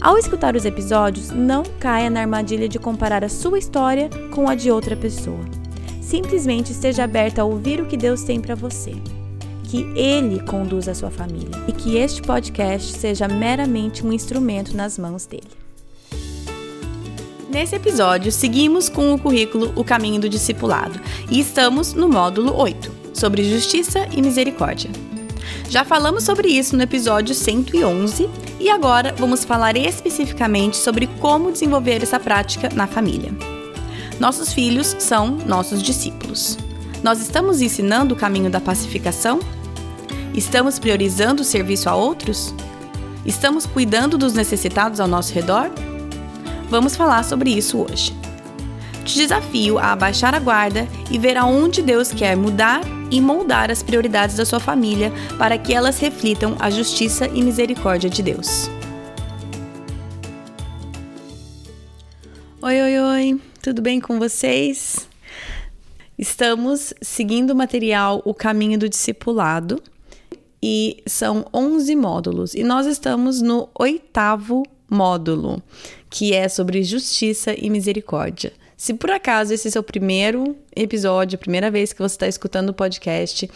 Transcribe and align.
Ao 0.00 0.16
escutar 0.16 0.54
os 0.54 0.64
episódios, 0.64 1.30
não 1.30 1.64
caia 1.80 2.08
na 2.08 2.20
armadilha 2.20 2.68
de 2.68 2.78
comparar 2.78 3.24
a 3.24 3.28
sua 3.28 3.58
história 3.58 4.08
com 4.32 4.48
a 4.48 4.54
de 4.54 4.70
outra 4.70 4.96
pessoa. 4.96 5.44
Simplesmente 6.00 6.70
esteja 6.70 7.02
aberta 7.02 7.42
a 7.42 7.44
ouvir 7.44 7.80
o 7.80 7.86
que 7.86 7.96
Deus 7.96 8.22
tem 8.22 8.40
para 8.40 8.54
você. 8.54 8.92
Que 9.64 9.82
Ele 9.96 10.40
conduza 10.44 10.92
a 10.92 10.94
sua 10.94 11.10
família 11.10 11.50
e 11.66 11.72
que 11.72 11.96
este 11.96 12.22
podcast 12.22 12.92
seja 12.92 13.26
meramente 13.26 14.06
um 14.06 14.12
instrumento 14.12 14.74
nas 14.76 14.96
mãos 14.96 15.26
dele. 15.26 15.50
Nesse 17.50 17.74
episódio, 17.74 18.30
seguimos 18.30 18.88
com 18.88 19.12
o 19.12 19.18
currículo 19.18 19.72
O 19.74 19.82
Caminho 19.82 20.20
do 20.20 20.28
Discipulado 20.28 21.00
e 21.28 21.40
estamos 21.40 21.92
no 21.92 22.08
módulo 22.08 22.54
8, 22.54 22.92
sobre 23.12 23.42
justiça 23.42 24.06
e 24.12 24.22
misericórdia. 24.22 24.90
Já 25.68 25.84
falamos 25.84 26.24
sobre 26.24 26.48
isso 26.48 26.74
no 26.74 26.82
episódio 26.82 27.34
111 27.34 28.28
e 28.58 28.70
agora 28.70 29.14
vamos 29.18 29.44
falar 29.44 29.76
especificamente 29.76 30.78
sobre 30.78 31.06
como 31.20 31.52
desenvolver 31.52 32.02
essa 32.02 32.18
prática 32.18 32.70
na 32.74 32.86
família. 32.86 33.30
Nossos 34.18 34.50
filhos 34.50 34.96
são 34.98 35.36
nossos 35.46 35.82
discípulos. 35.82 36.56
Nós 37.02 37.20
estamos 37.20 37.60
ensinando 37.60 38.14
o 38.14 38.16
caminho 38.16 38.50
da 38.50 38.62
pacificação? 38.62 39.40
Estamos 40.32 40.78
priorizando 40.78 41.42
o 41.42 41.44
serviço 41.44 41.90
a 41.90 41.94
outros? 41.94 42.54
Estamos 43.26 43.66
cuidando 43.66 44.16
dos 44.16 44.32
necessitados 44.32 45.00
ao 45.00 45.06
nosso 45.06 45.34
redor? 45.34 45.70
Vamos 46.70 46.96
falar 46.96 47.24
sobre 47.24 47.50
isso 47.50 47.78
hoje. 47.78 48.16
Te 49.04 49.16
desafio 49.16 49.78
a 49.78 49.92
abaixar 49.92 50.34
a 50.34 50.38
guarda 50.38 50.88
e 51.10 51.18
ver 51.18 51.36
aonde 51.36 51.82
Deus 51.82 52.10
quer 52.10 52.38
mudar 52.38 52.80
e 53.10 53.20
moldar 53.20 53.70
as 53.70 53.82
prioridades 53.82 54.36
da 54.36 54.44
sua 54.44 54.60
família 54.60 55.12
para 55.38 55.56
que 55.58 55.72
elas 55.72 55.98
reflitam 55.98 56.56
a 56.58 56.70
justiça 56.70 57.26
e 57.26 57.42
misericórdia 57.42 58.10
de 58.10 58.22
Deus. 58.22 58.68
Oi, 62.60 62.82
oi, 62.82 62.98
oi, 62.98 63.40
tudo 63.62 63.80
bem 63.80 64.00
com 64.00 64.18
vocês? 64.18 65.08
Estamos 66.18 66.92
seguindo 67.00 67.52
o 67.52 67.56
material 67.56 68.20
O 68.24 68.34
Caminho 68.34 68.78
do 68.78 68.88
Discipulado 68.88 69.80
e 70.60 71.02
são 71.06 71.46
11 71.54 71.94
módulos 71.94 72.54
e 72.54 72.64
nós 72.64 72.86
estamos 72.86 73.40
no 73.40 73.68
oitavo 73.78 74.64
módulo, 74.90 75.62
que 76.10 76.34
é 76.34 76.48
sobre 76.48 76.82
justiça 76.82 77.54
e 77.56 77.70
misericórdia. 77.70 78.52
Se 78.78 78.94
por 78.94 79.10
acaso 79.10 79.52
esse 79.52 79.66
é 79.66 79.70
seu 79.72 79.82
primeiro 79.82 80.56
episódio, 80.74 81.34
a 81.34 81.38
primeira 81.38 81.68
vez 81.68 81.92
que 81.92 81.98
você 82.00 82.14
está 82.14 82.28
escutando 82.28 82.70
o 82.70 82.72
podcast, 82.72 83.50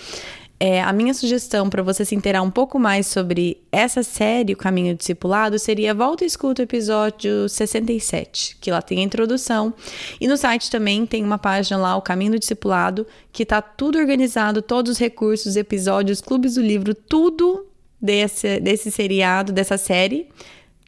é, 0.58 0.82
a 0.82 0.92
minha 0.92 1.14
sugestão 1.14 1.70
para 1.70 1.80
você 1.80 2.04
se 2.04 2.16
inteirar 2.16 2.42
um 2.42 2.50
pouco 2.50 2.76
mais 2.76 3.06
sobre 3.06 3.62
essa 3.70 4.02
série, 4.02 4.52
O 4.52 4.56
Caminho 4.56 4.96
Discipulado, 4.96 5.60
seria 5.60 5.94
volta 5.94 6.24
e 6.24 6.26
escuta 6.26 6.60
o 6.60 6.64
episódio 6.64 7.48
67, 7.48 8.56
que 8.60 8.72
lá 8.72 8.82
tem 8.82 8.98
a 8.98 9.02
introdução. 9.02 9.72
E 10.20 10.26
no 10.26 10.36
site 10.36 10.68
também 10.68 11.06
tem 11.06 11.22
uma 11.22 11.38
página 11.38 11.78
lá, 11.78 11.96
O 11.96 12.02
Caminho 12.02 12.32
do 12.32 12.38
Discipulado, 12.40 13.06
que 13.32 13.46
tá 13.46 13.62
tudo 13.62 13.98
organizado, 13.98 14.60
todos 14.60 14.90
os 14.90 14.98
recursos, 14.98 15.54
episódios, 15.54 16.20
clubes 16.20 16.56
do 16.56 16.60
livro, 16.60 16.96
tudo 16.96 17.64
desse, 18.00 18.58
desse 18.58 18.90
seriado, 18.90 19.52
dessa 19.52 19.78
série, 19.78 20.28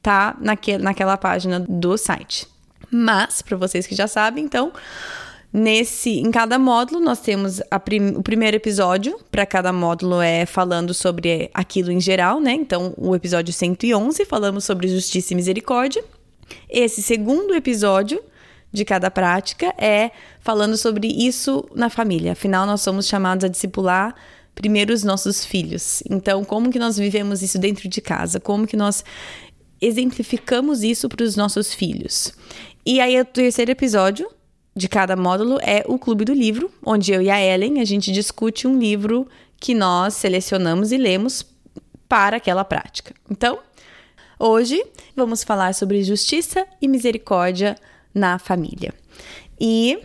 tá 0.03 0.37
naque, 0.41 0.77
naquela 0.77 1.17
página 1.17 1.61
do 1.61 1.97
site. 1.97 2.53
Mas, 2.97 3.43
para 3.43 3.57
vocês 3.57 3.89
que 3.89 3.95
já 3.97 4.07
sabem, 4.07 4.45
então, 4.45 4.73
nesse 5.53 6.11
em 6.11 6.31
cada 6.31 6.61
módulo 6.61 7.01
nós 7.01 7.21
temos 7.21 7.61
prim, 7.85 8.11
o 8.11 8.23
primeiro 8.23 8.57
episódio, 8.57 9.19
para 9.33 9.45
cada 9.45 9.73
módulo 9.73 10.21
é 10.21 10.47
falando 10.47 10.95
sobre 10.95 11.51
aquilo 11.53 11.91
em 11.91 11.99
geral, 11.99 12.39
né? 12.39 12.53
Então, 12.53 12.95
o 12.97 13.13
episódio 13.17 13.53
111 13.53 14.25
falamos 14.25 14.65
sobre 14.65 14.87
justiça 14.87 15.33
e 15.33 15.37
misericórdia. 15.37 16.05
Esse 16.71 17.03
segundo 17.03 17.53
episódio 17.53 18.23
de 18.73 18.85
cada 18.85 19.11
prática 19.11 19.75
é 19.77 20.13
falando 20.39 20.77
sobre 20.77 21.09
isso 21.09 21.69
na 21.75 21.91
família. 21.91 22.31
Afinal, 22.31 22.65
nós 22.65 22.81
somos 22.81 23.09
chamados 23.09 23.45
a 23.45 23.49
discipular 23.49 24.15
primeiro 24.55 24.95
os 24.95 25.03
nossos 25.03 25.45
filhos. 25.45 26.01
Então, 26.09 26.45
como 26.45 26.71
que 26.71 26.79
nós 26.79 26.97
vivemos 26.97 27.43
isso 27.43 27.59
dentro 27.59 27.89
de 27.89 28.01
casa? 28.01 28.39
Como 28.39 28.69
que 28.69 28.77
nós 28.77 29.05
exemplificamos 29.81 30.83
isso 30.83 31.09
para 31.09 31.25
os 31.25 31.37
nossos 31.37 31.73
filhos? 31.73 32.33
E 32.85 33.01
aí, 33.01 33.21
o 33.21 33.25
terceiro 33.25 33.71
episódio 33.71 34.29
de 34.77 34.89
cada 34.89 35.17
módulo 35.17 35.59
é 35.63 35.85
o 35.87 35.99
Clube 35.99 36.25
do 36.25 36.33
Livro, 36.33 36.71
onde 36.85 37.13
eu 37.13 37.23
e 37.23 37.31
a 37.31 37.41
Ellen 37.41 37.81
a 37.81 37.85
gente 37.85 38.11
discute 38.11 38.67
um 38.67 38.79
livro 38.79 39.29
que 39.61 39.75
nós 39.75 40.15
selecionamos 40.15 40.93
e 40.93 40.97
lemos 40.97 41.47
para 42.09 42.37
aquela 42.37 42.65
prática. 42.65 43.15
Então, 43.31 43.59
hoje 44.39 44.85
vamos 45.17 45.43
falar 45.43 45.75
sobre 45.75 46.03
justiça 46.03 46.67
e 46.81 46.89
misericórdia 46.89 47.77
na 48.13 48.39
família. 48.39 48.93
E 49.61 49.99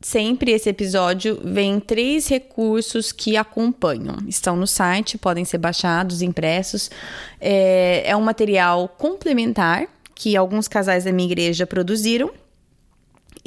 sempre 0.00 0.52
esse 0.52 0.68
episódio 0.68 1.40
vem 1.42 1.80
três 1.80 2.28
recursos 2.28 3.12
que 3.12 3.36
acompanham. 3.36 4.16
Estão 4.28 4.56
no 4.56 4.66
site, 4.66 5.18
podem 5.18 5.44
ser 5.44 5.58
baixados, 5.58 6.22
impressos. 6.22 6.90
É, 7.40 8.02
é 8.06 8.16
um 8.16 8.22
material 8.22 8.88
complementar 8.88 9.88
que 10.14 10.36
alguns 10.36 10.66
casais 10.68 11.04
da 11.04 11.12
minha 11.12 11.28
igreja 11.28 11.66
produziram. 11.66 12.30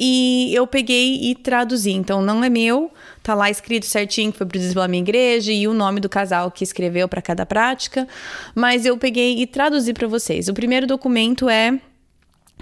E 0.02 0.54
eu 0.54 0.66
peguei 0.66 1.30
e 1.30 1.34
traduzi. 1.34 1.90
Então, 1.90 2.22
não 2.22 2.42
é 2.42 2.48
meu, 2.48 2.90
tá 3.22 3.34
lá 3.34 3.50
escrito 3.50 3.84
certinho 3.84 4.32
que 4.32 4.38
foi 4.38 4.46
produzido 4.46 4.72
pela 4.72 4.88
minha 4.88 5.02
igreja 5.02 5.52
e 5.52 5.68
o 5.68 5.74
nome 5.74 6.00
do 6.00 6.08
casal 6.08 6.50
que 6.50 6.64
escreveu 6.64 7.06
para 7.06 7.20
cada 7.20 7.44
prática. 7.44 8.08
Mas 8.54 8.86
eu 8.86 8.96
peguei 8.96 9.42
e 9.42 9.46
traduzi 9.46 9.92
para 9.92 10.08
vocês. 10.08 10.48
O 10.48 10.54
primeiro 10.54 10.86
documento 10.86 11.50
é 11.50 11.78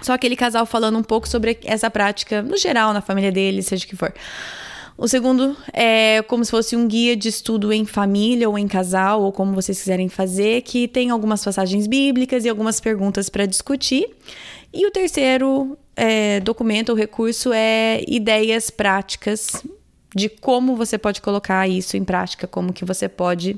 só 0.01 0.13
aquele 0.13 0.35
casal 0.35 0.65
falando 0.65 0.97
um 0.97 1.03
pouco 1.03 1.27
sobre 1.27 1.59
essa 1.63 1.89
prática 1.89 2.41
no 2.41 2.57
geral, 2.57 2.93
na 2.93 3.01
família 3.01 3.31
dele, 3.31 3.61
seja 3.61 3.85
o 3.85 3.87
que 3.87 3.95
for. 3.95 4.13
O 4.97 5.07
segundo 5.07 5.55
é 5.71 6.21
como 6.23 6.43
se 6.43 6.51
fosse 6.51 6.75
um 6.75 6.85
guia 6.85 7.15
de 7.15 7.29
estudo 7.29 7.71
em 7.71 7.85
família 7.85 8.49
ou 8.49 8.59
em 8.59 8.67
casal, 8.67 9.21
ou 9.21 9.31
como 9.31 9.53
vocês 9.53 9.79
quiserem 9.79 10.09
fazer, 10.09 10.61
que 10.63 10.89
tem 10.89 11.09
algumas 11.09 11.43
passagens 11.43 11.87
bíblicas 11.87 12.43
e 12.43 12.49
algumas 12.49 12.81
perguntas 12.81 13.29
para 13.29 13.45
discutir. 13.45 14.09
E 14.73 14.85
o 14.85 14.91
terceiro 14.91 15.77
é, 15.95 16.41
documento 16.41 16.89
ou 16.89 16.95
recurso 16.95 17.53
é 17.53 18.03
ideias 18.07 18.69
práticas 18.69 19.63
de 20.13 20.27
como 20.27 20.75
você 20.75 20.97
pode 20.97 21.21
colocar 21.21 21.67
isso 21.67 21.95
em 21.95 22.03
prática, 22.03 22.45
como 22.45 22.73
que 22.73 22.83
você 22.83 23.07
pode 23.07 23.57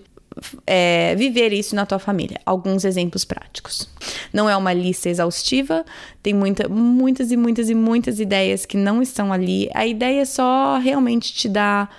é, 0.66 1.16
viver 1.16 1.52
isso 1.54 1.76
na 1.76 1.86
tua 1.86 2.00
família. 2.00 2.40
Alguns 2.46 2.86
exemplos 2.86 3.26
práticos. 3.26 3.90
Não 4.34 4.50
é 4.50 4.56
uma 4.56 4.74
lista 4.74 5.10
exaustiva, 5.10 5.86
tem 6.22 6.34
muita, 6.34 6.68
muitas 6.70 7.32
e 7.32 7.38
muitas 7.38 7.70
e 7.70 7.76
muitas 7.76 8.20
ideias 8.20 8.66
que 8.66 8.78
não 8.78 9.02
estão 9.02 9.32
ali. 9.32 9.70
A 9.74 9.86
ideia 9.86 10.22
é 10.22 10.26
só 10.26 10.78
realmente 10.78 11.34
te 11.34 11.50
dar 11.50 11.90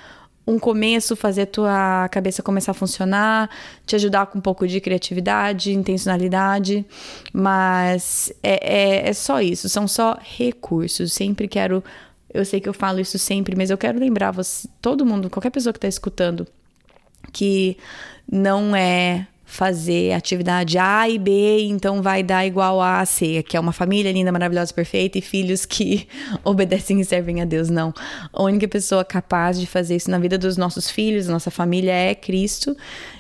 um 0.46 0.58
começo, 0.58 1.14
fazer 1.14 1.46
tua 1.46 2.08
cabeça 2.08 2.42
começar 2.42 2.72
a 2.72 2.74
funcionar, 2.74 3.48
te 3.86 3.94
ajudar 3.94 4.26
com 4.26 4.38
um 4.38 4.40
pouco 4.40 4.66
de 4.66 4.80
criatividade, 4.80 5.72
intencionalidade, 5.72 6.84
mas 7.32 8.32
é, 8.42 9.04
é, 9.06 9.08
é 9.08 9.12
só 9.12 9.40
isso, 9.40 9.68
são 9.68 9.86
só 9.86 10.18
recursos. 10.20 11.12
Sempre 11.12 11.46
quero, 11.46 11.82
eu 12.32 12.44
sei 12.44 12.60
que 12.60 12.68
eu 12.68 12.74
falo 12.74 12.98
isso 12.98 13.18
sempre, 13.18 13.54
mas 13.56 13.70
eu 13.70 13.78
quero 13.78 14.00
lembrar 14.00 14.32
você, 14.32 14.68
todo 14.80 15.06
mundo, 15.06 15.30
qualquer 15.30 15.50
pessoa 15.50 15.72
que 15.72 15.78
está 15.78 15.88
escutando, 15.88 16.46
que 17.30 17.76
não 18.30 18.74
é 18.74 19.26
fazer 19.52 20.12
atividade 20.12 20.78
A 20.78 21.06
e 21.06 21.18
B, 21.18 21.64
então 21.64 22.00
vai 22.00 22.22
dar 22.22 22.46
igual 22.46 22.80
a 22.80 23.04
C, 23.04 23.42
que 23.42 23.54
é 23.54 23.60
uma 23.60 23.70
família 23.70 24.10
linda, 24.10 24.32
maravilhosa, 24.32 24.72
perfeita 24.72 25.18
e 25.18 25.20
filhos 25.20 25.66
que 25.66 26.08
obedecem 26.42 26.98
e 26.98 27.04
servem 27.04 27.42
a 27.42 27.44
Deus. 27.44 27.68
Não. 27.68 27.92
A 28.32 28.42
única 28.42 28.66
pessoa 28.66 29.04
capaz 29.04 29.60
de 29.60 29.66
fazer 29.66 29.96
isso 29.96 30.10
na 30.10 30.18
vida 30.18 30.38
dos 30.38 30.56
nossos 30.56 30.90
filhos, 30.90 31.28
nossa 31.28 31.50
família 31.50 31.92
é 31.92 32.14
Cristo. 32.14 32.74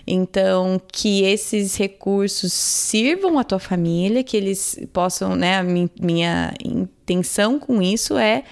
Então, 0.06 0.80
que 0.90 1.22
esses 1.22 1.76
recursos 1.76 2.50
sirvam 2.50 3.38
a 3.38 3.44
tua 3.44 3.58
família, 3.58 4.24
que 4.24 4.34
eles 4.34 4.80
possam, 4.90 5.36
né, 5.36 5.58
a 5.58 5.62
minha 5.62 6.54
intenção 6.64 7.58
com 7.58 7.82
isso 7.82 8.16
é 8.16 8.42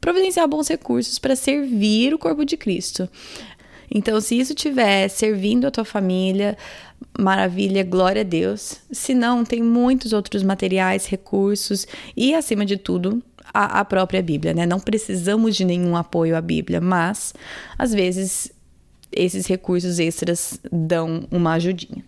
providenciar 0.00 0.48
bons 0.48 0.66
recursos 0.66 1.20
para 1.20 1.36
servir 1.36 2.12
o 2.12 2.18
corpo 2.18 2.44
de 2.44 2.56
Cristo. 2.56 3.08
Então, 3.90 4.20
se 4.20 4.38
isso 4.38 4.52
estiver 4.52 5.08
servindo 5.08 5.66
a 5.66 5.70
tua 5.70 5.84
família, 5.84 6.56
maravilha, 7.18 7.82
glória 7.82 8.22
a 8.22 8.24
Deus. 8.24 8.80
Se 8.90 9.14
não, 9.14 9.44
tem 9.44 9.62
muitos 9.62 10.12
outros 10.12 10.42
materiais, 10.42 11.06
recursos 11.06 11.86
e, 12.16 12.34
acima 12.34 12.64
de 12.64 12.76
tudo, 12.76 13.22
a, 13.52 13.80
a 13.80 13.84
própria 13.84 14.22
Bíblia, 14.22 14.54
né? 14.54 14.66
Não 14.66 14.80
precisamos 14.80 15.56
de 15.56 15.64
nenhum 15.64 15.96
apoio 15.96 16.36
à 16.36 16.40
Bíblia, 16.40 16.80
mas 16.80 17.34
às 17.78 17.92
vezes 17.92 18.52
esses 19.10 19.46
recursos 19.46 19.98
extras 19.98 20.60
dão 20.70 21.24
uma 21.30 21.54
ajudinha. 21.54 22.04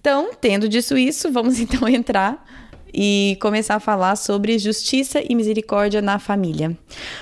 Então, 0.00 0.30
tendo 0.40 0.68
disso 0.68 0.96
isso, 0.96 1.32
vamos 1.32 1.58
então 1.60 1.88
entrar 1.88 2.44
e 2.92 3.36
começar 3.40 3.76
a 3.76 3.80
falar 3.80 4.16
sobre 4.16 4.58
justiça 4.58 5.22
e 5.28 5.34
misericórdia 5.34 6.00
na 6.00 6.18
família. 6.18 6.76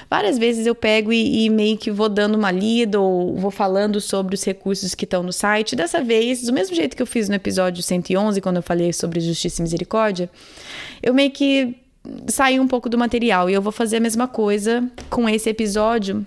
Várias 0.08 0.38
vezes 0.38 0.66
eu 0.66 0.74
pego 0.74 1.12
e, 1.12 1.44
e, 1.44 1.50
meio 1.50 1.76
que 1.76 1.90
vou 1.90 2.08
dando 2.08 2.34
uma 2.36 2.50
lida 2.50 3.00
ou 3.00 3.36
vou 3.36 3.50
falando 3.50 4.00
sobre 4.00 4.34
os 4.34 4.44
recursos 4.44 4.94
que 4.94 5.04
estão 5.04 5.22
no 5.22 5.32
site. 5.32 5.76
Dessa 5.76 6.02
vez, 6.02 6.42
do 6.42 6.52
mesmo 6.52 6.74
jeito 6.74 6.96
que 6.96 7.02
eu 7.02 7.06
fiz 7.06 7.28
no 7.28 7.34
episódio 7.34 7.82
111, 7.82 8.40
quando 8.40 8.56
eu 8.56 8.62
falei 8.62 8.92
sobre 8.92 9.20
justiça 9.20 9.60
e 9.60 9.64
misericórdia, 9.64 10.30
eu 11.02 11.12
meio 11.12 11.30
que 11.30 11.76
saí 12.28 12.60
um 12.60 12.68
pouco 12.68 12.88
do 12.88 12.96
material 12.96 13.50
e 13.50 13.54
eu 13.54 13.62
vou 13.62 13.72
fazer 13.72 13.96
a 13.96 14.00
mesma 14.00 14.28
coisa 14.28 14.88
com 15.10 15.28
esse 15.28 15.48
episódio, 15.48 16.24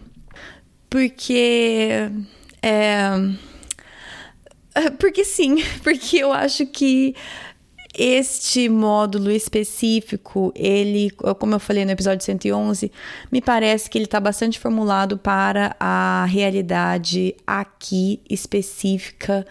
porque. 0.90 2.10
É, 2.62 3.12
porque 5.00 5.24
sim, 5.24 5.58
porque 5.84 6.18
eu 6.18 6.32
acho 6.32 6.66
que 6.66 7.16
este 8.02 8.70
módulo 8.70 9.30
específico, 9.30 10.54
ele, 10.56 11.12
como 11.38 11.54
eu 11.54 11.60
falei 11.60 11.84
no 11.84 11.92
episódio 11.92 12.24
111, 12.24 12.90
me 13.30 13.42
parece 13.42 13.90
que 13.90 13.98
ele 13.98 14.06
está 14.06 14.22
bastante 14.22 14.58
formulado 14.58 15.18
para 15.18 15.76
a 15.78 16.26
realidade 16.30 17.36
aqui 17.46 18.22
específica 18.30 19.46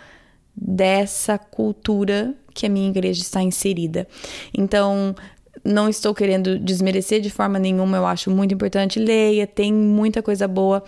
dessa 0.56 1.36
cultura 1.36 2.34
que 2.54 2.64
a 2.64 2.70
minha 2.70 2.88
igreja 2.88 3.20
está 3.20 3.42
inserida. 3.42 4.08
Então, 4.56 5.14
não 5.62 5.86
estou 5.86 6.14
querendo 6.14 6.58
desmerecer 6.58 7.20
de 7.20 7.28
forma 7.28 7.58
nenhuma, 7.58 7.98
eu 7.98 8.06
acho 8.06 8.30
muito 8.30 8.54
importante. 8.54 8.98
Leia, 8.98 9.46
tem 9.46 9.70
muita 9.70 10.22
coisa 10.22 10.48
boa, 10.48 10.82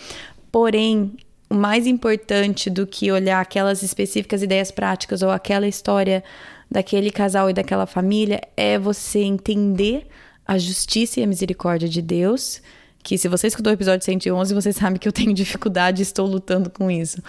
porém, 0.51 1.13
o 1.51 1.55
mais 1.55 1.87
importante 1.87 2.71
do 2.71 2.87
que 2.87 3.13
olhar 3.13 3.39
aquelas 3.39 3.83
específicas 3.83 4.43
ideias 4.43 4.71
práticas 4.71 5.21
ou 5.21 5.31
aquela 5.31 5.69
história 5.69 6.25
daquele 6.71 7.11
casal 7.11 7.51
e 7.51 7.53
daquela 7.53 7.87
família 7.87 8.41
é 8.57 8.79
você 8.79 9.21
entender 9.21 10.07
a 10.47 10.57
justiça 10.59 11.21
e 11.21 11.23
a 11.23 11.27
misericórdia 11.27 11.89
de 11.89 12.01
Deus. 12.01 12.63
Que 13.03 13.17
se 13.17 13.29
você 13.29 13.47
escutou 13.47 13.71
o 13.71 13.75
episódio 13.75 14.05
111, 14.05 14.53
você 14.53 14.75
sabe 14.75 14.99
que 14.99 15.09
eu 15.09 15.13
tenho 15.13 15.33
dificuldade 15.35 16.01
e 16.01 16.05
estou 16.05 16.27
lutando 16.27 16.69
com 16.69 16.91
isso. 16.91 17.23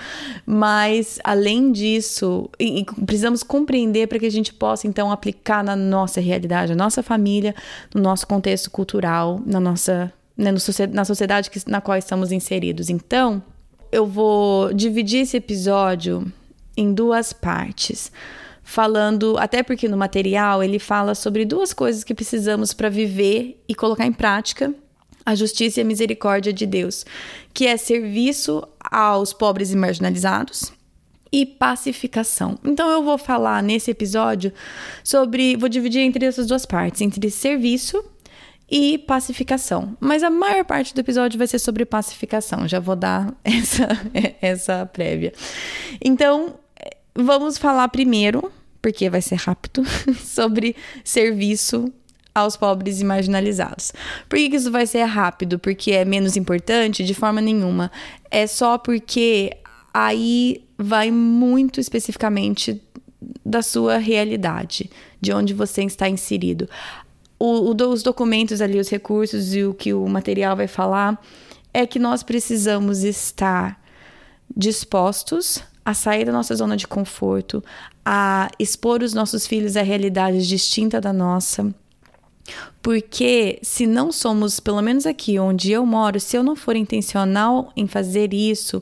Mas, 0.46 1.18
além 1.24 1.72
disso, 1.72 2.50
precisamos 3.06 3.42
compreender 3.42 4.08
para 4.08 4.20
que 4.20 4.26
a 4.26 4.32
gente 4.32 4.54
possa, 4.54 4.86
então, 4.86 5.10
aplicar 5.10 5.64
na 5.64 5.76
nossa 5.76 6.20
realidade, 6.20 6.76
na 6.76 6.84
nossa 6.84 7.02
família, 7.02 7.56
no 7.96 8.02
nosso 8.02 8.28
contexto 8.28 8.70
cultural, 8.70 9.42
na 9.46 9.62
nossa 9.62 10.12
né, 10.38 10.52
na 10.92 11.06
sociedade 11.06 11.50
na 11.68 11.80
qual 11.80 11.98
estamos 11.98 12.32
inseridos. 12.32 12.90
Então, 12.90 13.42
eu 13.92 14.06
vou 14.06 14.74
dividir 14.74 15.22
esse 15.22 15.38
episódio 15.38 16.32
em 16.76 16.94
duas 16.94 17.32
partes 17.32 18.12
falando, 18.72 19.38
até 19.38 19.62
porque 19.62 19.90
no 19.90 19.98
material 19.98 20.64
ele 20.64 20.80
fala 20.80 21.14
sobre 21.14 21.44
duas 21.44 21.74
coisas 21.74 22.06
que 22.06 22.16
precisamos 22.16 22.74
para 22.74 22.88
viver 22.88 23.62
e 23.68 23.76
colocar 23.76 24.06
em 24.06 24.14
prática 24.14 24.74
a 25.26 25.36
justiça 25.36 25.80
e 25.80 25.84
a 25.84 25.86
misericórdia 25.86 26.54
de 26.54 26.66
Deus, 26.66 27.06
que 27.54 27.68
é 27.68 27.76
serviço 27.76 28.64
aos 28.80 29.34
pobres 29.34 29.74
e 29.74 29.76
marginalizados 29.76 30.72
e 31.34 31.46
pacificação. 31.46 32.58
Então 32.64 32.90
eu 32.90 33.04
vou 33.04 33.18
falar 33.18 33.62
nesse 33.62 33.92
episódio 33.92 34.54
sobre, 35.04 35.58
vou 35.58 35.68
dividir 35.68 36.00
entre 36.00 36.26
essas 36.26 36.48
duas 36.48 36.66
partes, 36.66 37.02
entre 37.02 37.30
serviço 37.30 38.02
e 38.70 38.98
pacificação. 39.00 39.98
Mas 40.00 40.24
a 40.24 40.30
maior 40.30 40.64
parte 40.64 40.96
do 40.96 41.02
episódio 41.02 41.38
vai 41.38 41.48
ser 41.48 41.60
sobre 41.60 41.84
pacificação. 41.84 42.66
Já 42.70 42.80
vou 42.80 42.96
dar 42.96 43.34
essa 43.44 43.90
essa 44.42 44.86
prévia. 44.86 45.34
Então, 46.02 46.56
vamos 47.14 47.58
falar 47.58 47.90
primeiro, 47.90 48.50
porque 48.82 49.10
vai 49.10 49.22
ser 49.22 49.36
rápido, 49.36 49.84
sobre 50.24 50.76
serviço 51.04 51.92
aos 52.34 52.56
pobres 52.56 53.02
e 53.02 53.04
marginalizados. 53.04 53.92
Por 54.28 54.38
que, 54.38 54.56
isso 54.56 54.72
vai 54.72 54.88
ser 54.88 55.04
rápido? 55.04 55.60
Porque 55.60 55.92
é 55.92 56.06
menos 56.06 56.38
importante? 56.38 57.04
De 57.04 57.14
forma 57.14 57.42
nenhuma. 57.42 57.92
É 58.30 58.48
só 58.48 58.78
porque 58.78 59.58
aí 59.94 60.64
vai 60.78 61.12
muito 61.12 61.80
especificamente 61.80 62.82
da 63.46 63.62
sua 63.62 63.98
realidade, 63.98 64.90
de 65.20 65.32
onde 65.34 65.54
você 65.54 65.84
está 65.84 66.08
inserido. 66.08 66.68
O, 67.38 67.72
o, 67.72 67.90
os 67.90 68.02
documentos 68.02 68.62
ali, 68.62 68.80
os 68.80 68.90
recursos 68.90 69.54
e 69.54 69.64
o 69.64 69.74
que 69.74 69.94
o 69.94 70.08
material 70.08 70.56
vai 70.56 70.68
falar 70.68 71.22
é 71.74 71.86
que 71.86 72.00
nós 72.00 72.24
precisamos 72.24 73.04
estar 73.04 73.80
dispostos 74.56 75.64
a 75.86 75.94
sair 75.94 76.26
da 76.26 76.32
nossa 76.32 76.56
zona 76.56 76.78
de 76.78 76.88
conforto, 76.88 77.64
a 78.06 78.50
expor 78.60 79.02
os 79.02 79.14
nossos 79.14 79.48
filhos 79.48 79.76
a 79.76 79.82
realidades 79.82 80.48
distinta 80.48 81.02
da 81.02 81.12
nossa. 81.12 81.74
Porque 82.82 83.60
se 83.62 83.86
não 83.86 84.12
somos, 84.12 84.60
pelo 84.60 84.82
menos 84.82 85.06
aqui 85.06 85.40
onde 85.40 85.72
eu 85.72 85.86
moro, 85.86 86.20
se 86.20 86.36
eu 86.36 86.44
não 86.44 86.56
for 86.56 86.76
intencional 86.76 87.72
em 87.76 87.88
fazer 87.88 88.34
isso, 88.34 88.82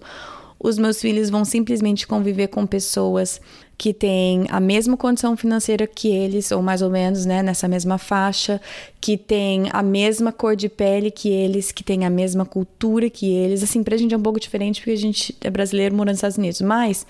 os 0.60 0.78
meus 0.78 1.00
filhos 1.00 1.30
vão 1.30 1.46
simplesmente 1.46 2.08
conviver 2.08 2.48
com 2.48 2.66
pessoas 2.66 3.42
que 3.80 3.94
têm 3.94 4.46
a 4.50 4.60
mesma 4.60 4.98
condição 4.98 5.38
financeira 5.38 5.88
que 5.88 6.10
eles, 6.10 6.52
ou 6.52 6.62
mais 6.62 6.82
ou 6.82 6.90
menos, 6.90 7.26
né, 7.26 7.42
nessa 7.42 7.66
mesma 7.66 7.98
faixa, 7.98 8.60
que 9.00 9.18
têm 9.18 9.70
a 9.72 9.82
mesma 9.82 10.34
cor 10.34 10.54
de 10.54 10.68
pele 10.68 11.10
que 11.10 11.30
eles, 11.30 11.72
que 11.72 11.82
têm 11.82 12.06
a 12.06 12.10
mesma 12.10 12.46
cultura 12.46 13.10
que 13.10 13.32
eles. 13.32 13.64
Assim, 13.64 13.82
pra 13.82 13.96
gente 13.96 14.14
é 14.14 14.18
um 14.18 14.22
pouco 14.22 14.38
diferente 14.38 14.82
porque 14.82 14.92
a 14.92 14.98
gente 14.98 15.34
é 15.40 15.50
brasileiro 15.50 15.96
morando 15.96 16.10
nos 16.10 16.18
Estados 16.18 16.38
Unidos, 16.38 16.60
mas 16.60 17.08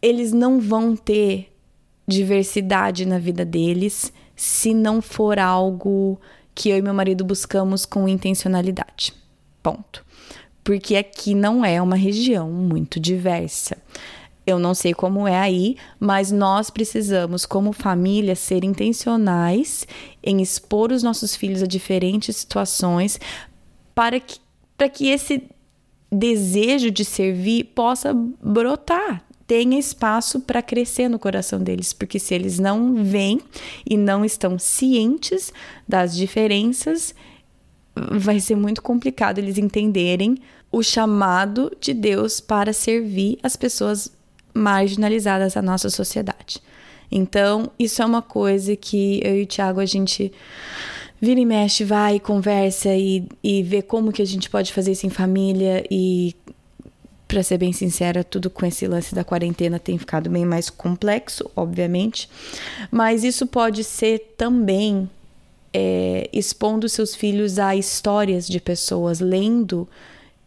eles 0.00 0.32
não 0.32 0.60
vão 0.60 0.94
ter 0.94 1.52
diversidade 2.06 3.04
na 3.04 3.18
vida 3.18 3.44
deles 3.44 4.12
se 4.36 4.72
não 4.72 5.02
for 5.02 5.40
algo 5.40 6.20
que 6.54 6.68
eu 6.68 6.76
e 6.76 6.82
meu 6.82 6.94
marido 6.94 7.24
buscamos 7.24 7.84
com 7.84 8.08
intencionalidade. 8.08 9.12
Ponto. 9.60 10.06
Porque 10.62 10.94
aqui 10.94 11.34
não 11.34 11.64
é 11.64 11.82
uma 11.82 11.96
região 11.96 12.48
muito 12.48 13.00
diversa. 13.00 13.76
Eu 14.46 14.58
não 14.58 14.74
sei 14.74 14.92
como 14.92 15.26
é 15.26 15.38
aí, 15.38 15.76
mas 15.98 16.30
nós 16.30 16.68
precisamos, 16.68 17.46
como 17.46 17.72
família, 17.72 18.34
ser 18.34 18.62
intencionais 18.62 19.86
em 20.22 20.42
expor 20.42 20.92
os 20.92 21.02
nossos 21.02 21.34
filhos 21.34 21.62
a 21.62 21.66
diferentes 21.66 22.36
situações 22.36 23.18
para 23.94 24.20
que, 24.20 24.38
para 24.76 24.88
que 24.88 25.08
esse 25.08 25.44
desejo 26.12 26.90
de 26.90 27.04
servir 27.04 27.64
possa 27.74 28.12
brotar, 28.14 29.24
tenha 29.46 29.78
espaço 29.78 30.40
para 30.40 30.62
crescer 30.62 31.08
no 31.08 31.18
coração 31.18 31.62
deles, 31.62 31.92
porque 31.92 32.18
se 32.18 32.34
eles 32.34 32.58
não 32.58 33.02
veem 33.04 33.40
e 33.88 33.96
não 33.96 34.24
estão 34.24 34.58
cientes 34.58 35.52
das 35.86 36.14
diferenças, 36.14 37.14
vai 37.94 38.40
ser 38.40 38.56
muito 38.56 38.82
complicado 38.82 39.38
eles 39.38 39.58
entenderem 39.58 40.36
o 40.72 40.82
chamado 40.82 41.70
de 41.80 41.94
Deus 41.94 42.40
para 42.40 42.72
servir 42.72 43.38
as 43.42 43.54
pessoas 43.54 44.10
marginalizadas 44.54 45.54
da 45.54 45.62
nossa 45.62 45.90
sociedade. 45.90 46.62
Então, 47.10 47.70
isso 47.78 48.00
é 48.00 48.06
uma 48.06 48.22
coisa 48.22 48.74
que 48.76 49.20
eu 49.22 49.36
e 49.36 49.42
o 49.42 49.46
Thiago 49.46 49.80
a 49.80 49.86
gente 49.86 50.32
vira 51.20 51.40
e 51.40 51.46
mexe, 51.46 51.84
vai, 51.84 52.18
conversa 52.20 52.94
e, 52.94 53.26
e 53.42 53.62
vê 53.62 53.82
como 53.82 54.12
que 54.12 54.22
a 54.22 54.26
gente 54.26 54.48
pode 54.50 54.72
fazer 54.72 54.92
isso 54.92 55.06
em 55.06 55.10
família 55.10 55.84
e 55.90 56.34
para 57.26 57.42
ser 57.42 57.58
bem 57.58 57.72
sincera, 57.72 58.22
tudo 58.22 58.50
com 58.50 58.64
esse 58.66 58.86
lance 58.86 59.14
da 59.14 59.24
quarentena 59.24 59.78
tem 59.78 59.98
ficado 59.98 60.28
bem 60.30 60.44
mais 60.44 60.68
complexo, 60.70 61.50
obviamente, 61.56 62.28
mas 62.90 63.24
isso 63.24 63.46
pode 63.46 63.82
ser 63.82 64.34
também 64.36 65.08
é, 65.72 66.28
expondo 66.32 66.88
seus 66.88 67.14
filhos 67.14 67.58
a 67.58 67.74
histórias 67.74 68.46
de 68.46 68.60
pessoas, 68.60 69.18
lendo 69.18 69.88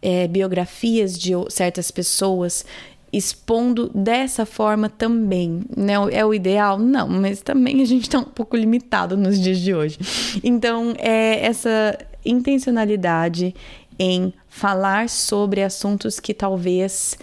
é, 0.01 0.27
biografias 0.27 1.17
de 1.17 1.31
certas 1.49 1.91
pessoas 1.91 2.65
expondo 3.11 3.89
dessa 3.93 4.45
forma 4.45 4.89
também. 4.89 5.63
Né? 5.75 5.93
É 6.11 6.25
o 6.25 6.33
ideal? 6.33 6.77
Não, 6.77 7.07
mas 7.07 7.41
também 7.41 7.81
a 7.81 7.85
gente 7.85 8.03
está 8.03 8.19
um 8.19 8.23
pouco 8.23 8.55
limitado 8.55 9.15
nos 9.15 9.39
dias 9.39 9.59
de 9.59 9.73
hoje. 9.73 9.97
Então, 10.43 10.93
é 10.97 11.45
essa 11.45 11.97
intencionalidade 12.25 13.55
em 13.97 14.33
falar 14.47 15.09
sobre 15.09 15.63
assuntos 15.63 16.19
que 16.19 16.33
talvez 16.33 17.17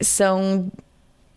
são 0.00 0.70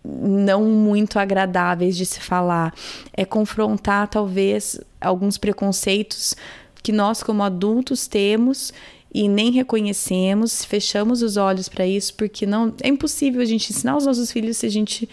não 0.03 0.63
muito 0.65 1.19
agradáveis 1.19 1.97
de 1.97 2.05
se 2.05 2.21
falar, 2.21 2.73
é 3.11 3.25
confrontar 3.25 4.07
talvez 4.07 4.79
alguns 5.01 5.37
preconceitos 5.37 6.33
que 6.81 6.93
nós 6.93 7.21
como 7.21 7.43
adultos 7.43 8.07
temos 8.07 8.71
e 9.13 9.27
nem 9.27 9.51
reconhecemos, 9.51 10.63
fechamos 10.65 11.21
os 11.21 11.37
olhos 11.37 11.69
para 11.69 11.87
isso, 11.87 12.13
porque 12.13 12.45
não 12.45 12.73
é 12.81 12.87
impossível 12.87 13.41
a 13.41 13.45
gente 13.45 13.71
ensinar 13.71 13.95
os 13.95 14.05
nossos 14.05 14.31
filhos 14.31 14.57
se 14.57 14.65
a 14.65 14.69
gente 14.69 15.09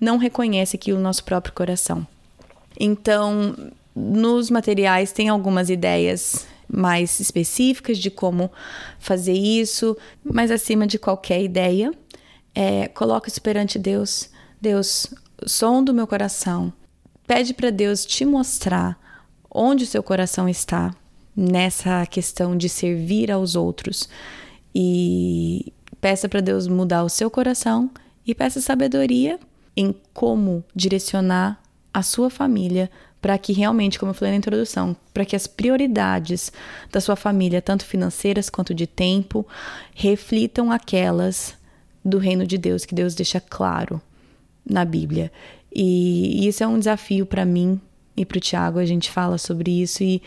não 0.00 0.16
reconhece 0.16 0.76
aquilo 0.76 0.98
no 0.98 1.04
nosso 1.04 1.24
próprio 1.24 1.54
coração. 1.54 2.06
Então, 2.78 3.56
nos 3.94 4.50
materiais 4.50 5.10
tem 5.10 5.28
algumas 5.28 5.70
ideias 5.70 6.46
mais 6.68 7.18
específicas 7.18 7.98
de 7.98 8.10
como 8.10 8.52
fazer 8.98 9.32
isso, 9.32 9.96
mas 10.22 10.50
acima 10.50 10.86
de 10.86 10.98
qualquer 10.98 11.42
ideia, 11.42 11.90
é, 12.54 12.88
coloca 12.88 13.28
isso 13.28 13.40
perante 13.40 13.78
Deus. 13.78 14.30
Deus, 14.60 15.06
som 15.46 15.82
do 15.82 15.94
meu 15.94 16.06
coração. 16.06 16.72
Pede 17.26 17.54
para 17.54 17.70
Deus 17.70 18.04
te 18.04 18.24
mostrar 18.24 18.98
onde 19.50 19.84
o 19.84 19.86
seu 19.86 20.02
coração 20.02 20.48
está 20.48 20.94
nessa 21.38 22.04
questão 22.06 22.56
de 22.56 22.68
servir 22.68 23.30
aos 23.30 23.54
outros. 23.54 24.08
E 24.74 25.72
peça 26.00 26.28
para 26.28 26.40
Deus 26.40 26.66
mudar 26.66 27.04
o 27.04 27.08
seu 27.08 27.30
coração 27.30 27.88
e 28.26 28.34
peça 28.34 28.60
sabedoria 28.60 29.38
em 29.76 29.94
como 30.12 30.64
direcionar 30.74 31.62
a 31.94 32.02
sua 32.02 32.28
família 32.28 32.90
para 33.22 33.38
que 33.38 33.52
realmente, 33.52 34.00
como 34.00 34.10
eu 34.10 34.14
falei 34.14 34.32
na 34.32 34.38
introdução, 34.38 34.96
para 35.14 35.24
que 35.24 35.36
as 35.36 35.46
prioridades 35.46 36.52
da 36.90 37.00
sua 37.00 37.14
família, 37.14 37.62
tanto 37.62 37.84
financeiras 37.84 38.50
quanto 38.50 38.74
de 38.74 38.86
tempo, 38.86 39.46
reflitam 39.94 40.72
aquelas 40.72 41.56
do 42.04 42.18
reino 42.18 42.46
de 42.46 42.58
Deus 42.58 42.84
que 42.84 42.94
Deus 42.94 43.14
deixa 43.14 43.40
claro 43.40 44.00
na 44.68 44.84
Bíblia. 44.84 45.30
E, 45.72 46.46
isso 46.48 46.64
é 46.64 46.66
um 46.66 46.78
desafio 46.78 47.26
para 47.26 47.44
mim 47.44 47.80
e 48.16 48.24
para 48.24 48.38
o 48.38 48.40
Tiago. 48.40 48.78
A 48.78 48.84
gente 48.84 49.10
fala 49.10 49.38
sobre 49.38 49.82
isso 49.82 50.02
e 50.02 50.22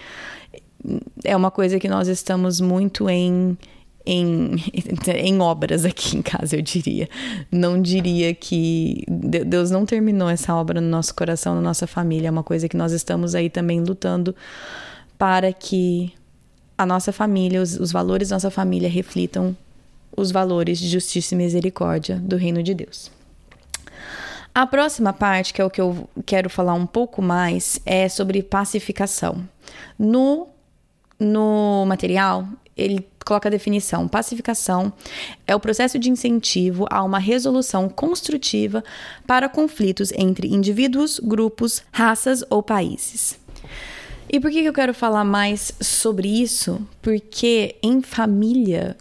é 1.23 1.35
uma 1.35 1.51
coisa 1.51 1.79
que 1.79 1.87
nós 1.87 2.07
estamos 2.07 2.59
muito 2.59 3.09
em 3.09 3.57
em, 4.05 4.55
em 5.15 5.39
obras 5.39 5.85
aqui 5.85 6.17
em 6.17 6.21
casa, 6.21 6.55
eu 6.55 6.61
diria. 6.61 7.07
Não 7.51 7.81
diria 7.81 8.33
que 8.33 9.03
Deus 9.07 9.69
não 9.69 9.85
terminou 9.85 10.29
essa 10.29 10.55
obra 10.55 10.81
no 10.81 10.87
nosso 10.87 11.13
coração, 11.13 11.55
na 11.55 11.61
nossa 11.61 11.85
família. 11.85 12.27
É 12.27 12.31
uma 12.31 12.43
coisa 12.43 12.67
que 12.67 12.77
nós 12.77 12.91
estamos 12.91 13.35
aí 13.35 13.49
também 13.49 13.79
lutando 13.79 14.35
para 15.17 15.53
que 15.53 16.13
a 16.77 16.85
nossa 16.85 17.11
família, 17.11 17.61
os, 17.61 17.79
os 17.79 17.91
valores 17.91 18.29
da 18.29 18.35
nossa 18.35 18.49
família 18.49 18.89
reflitam 18.89 19.55
os 20.15 20.31
valores 20.31 20.79
de 20.79 20.89
justiça 20.89 21.35
e 21.35 21.37
misericórdia 21.37 22.15
do 22.17 22.35
reino 22.35 22.61
de 22.63 22.73
Deus. 22.73 23.11
A 24.53 24.67
próxima 24.67 25.13
parte, 25.13 25.53
que 25.53 25.61
é 25.61 25.65
o 25.65 25.69
que 25.69 25.79
eu 25.79 26.09
quero 26.25 26.49
falar 26.49 26.73
um 26.73 26.85
pouco 26.85 27.21
mais, 27.21 27.79
é 27.85 28.09
sobre 28.09 28.43
pacificação. 28.43 29.47
No, 29.97 30.47
no 31.21 31.85
material, 31.85 32.47
ele 32.75 33.07
coloca 33.23 33.47
a 33.47 33.51
definição: 33.51 34.07
pacificação 34.07 34.91
é 35.45 35.55
o 35.55 35.59
processo 35.59 35.99
de 35.99 36.09
incentivo 36.09 36.87
a 36.89 37.03
uma 37.03 37.19
resolução 37.19 37.87
construtiva 37.87 38.83
para 39.27 39.47
conflitos 39.47 40.11
entre 40.13 40.47
indivíduos, 40.47 41.19
grupos, 41.19 41.83
raças 41.91 42.43
ou 42.49 42.63
países. 42.63 43.39
E 44.29 44.39
por 44.39 44.49
que 44.49 44.63
eu 44.63 44.73
quero 44.73 44.93
falar 44.93 45.25
mais 45.25 45.73
sobre 45.79 46.27
isso? 46.27 46.85
Porque 47.01 47.75
em 47.83 48.01
família 48.01 48.97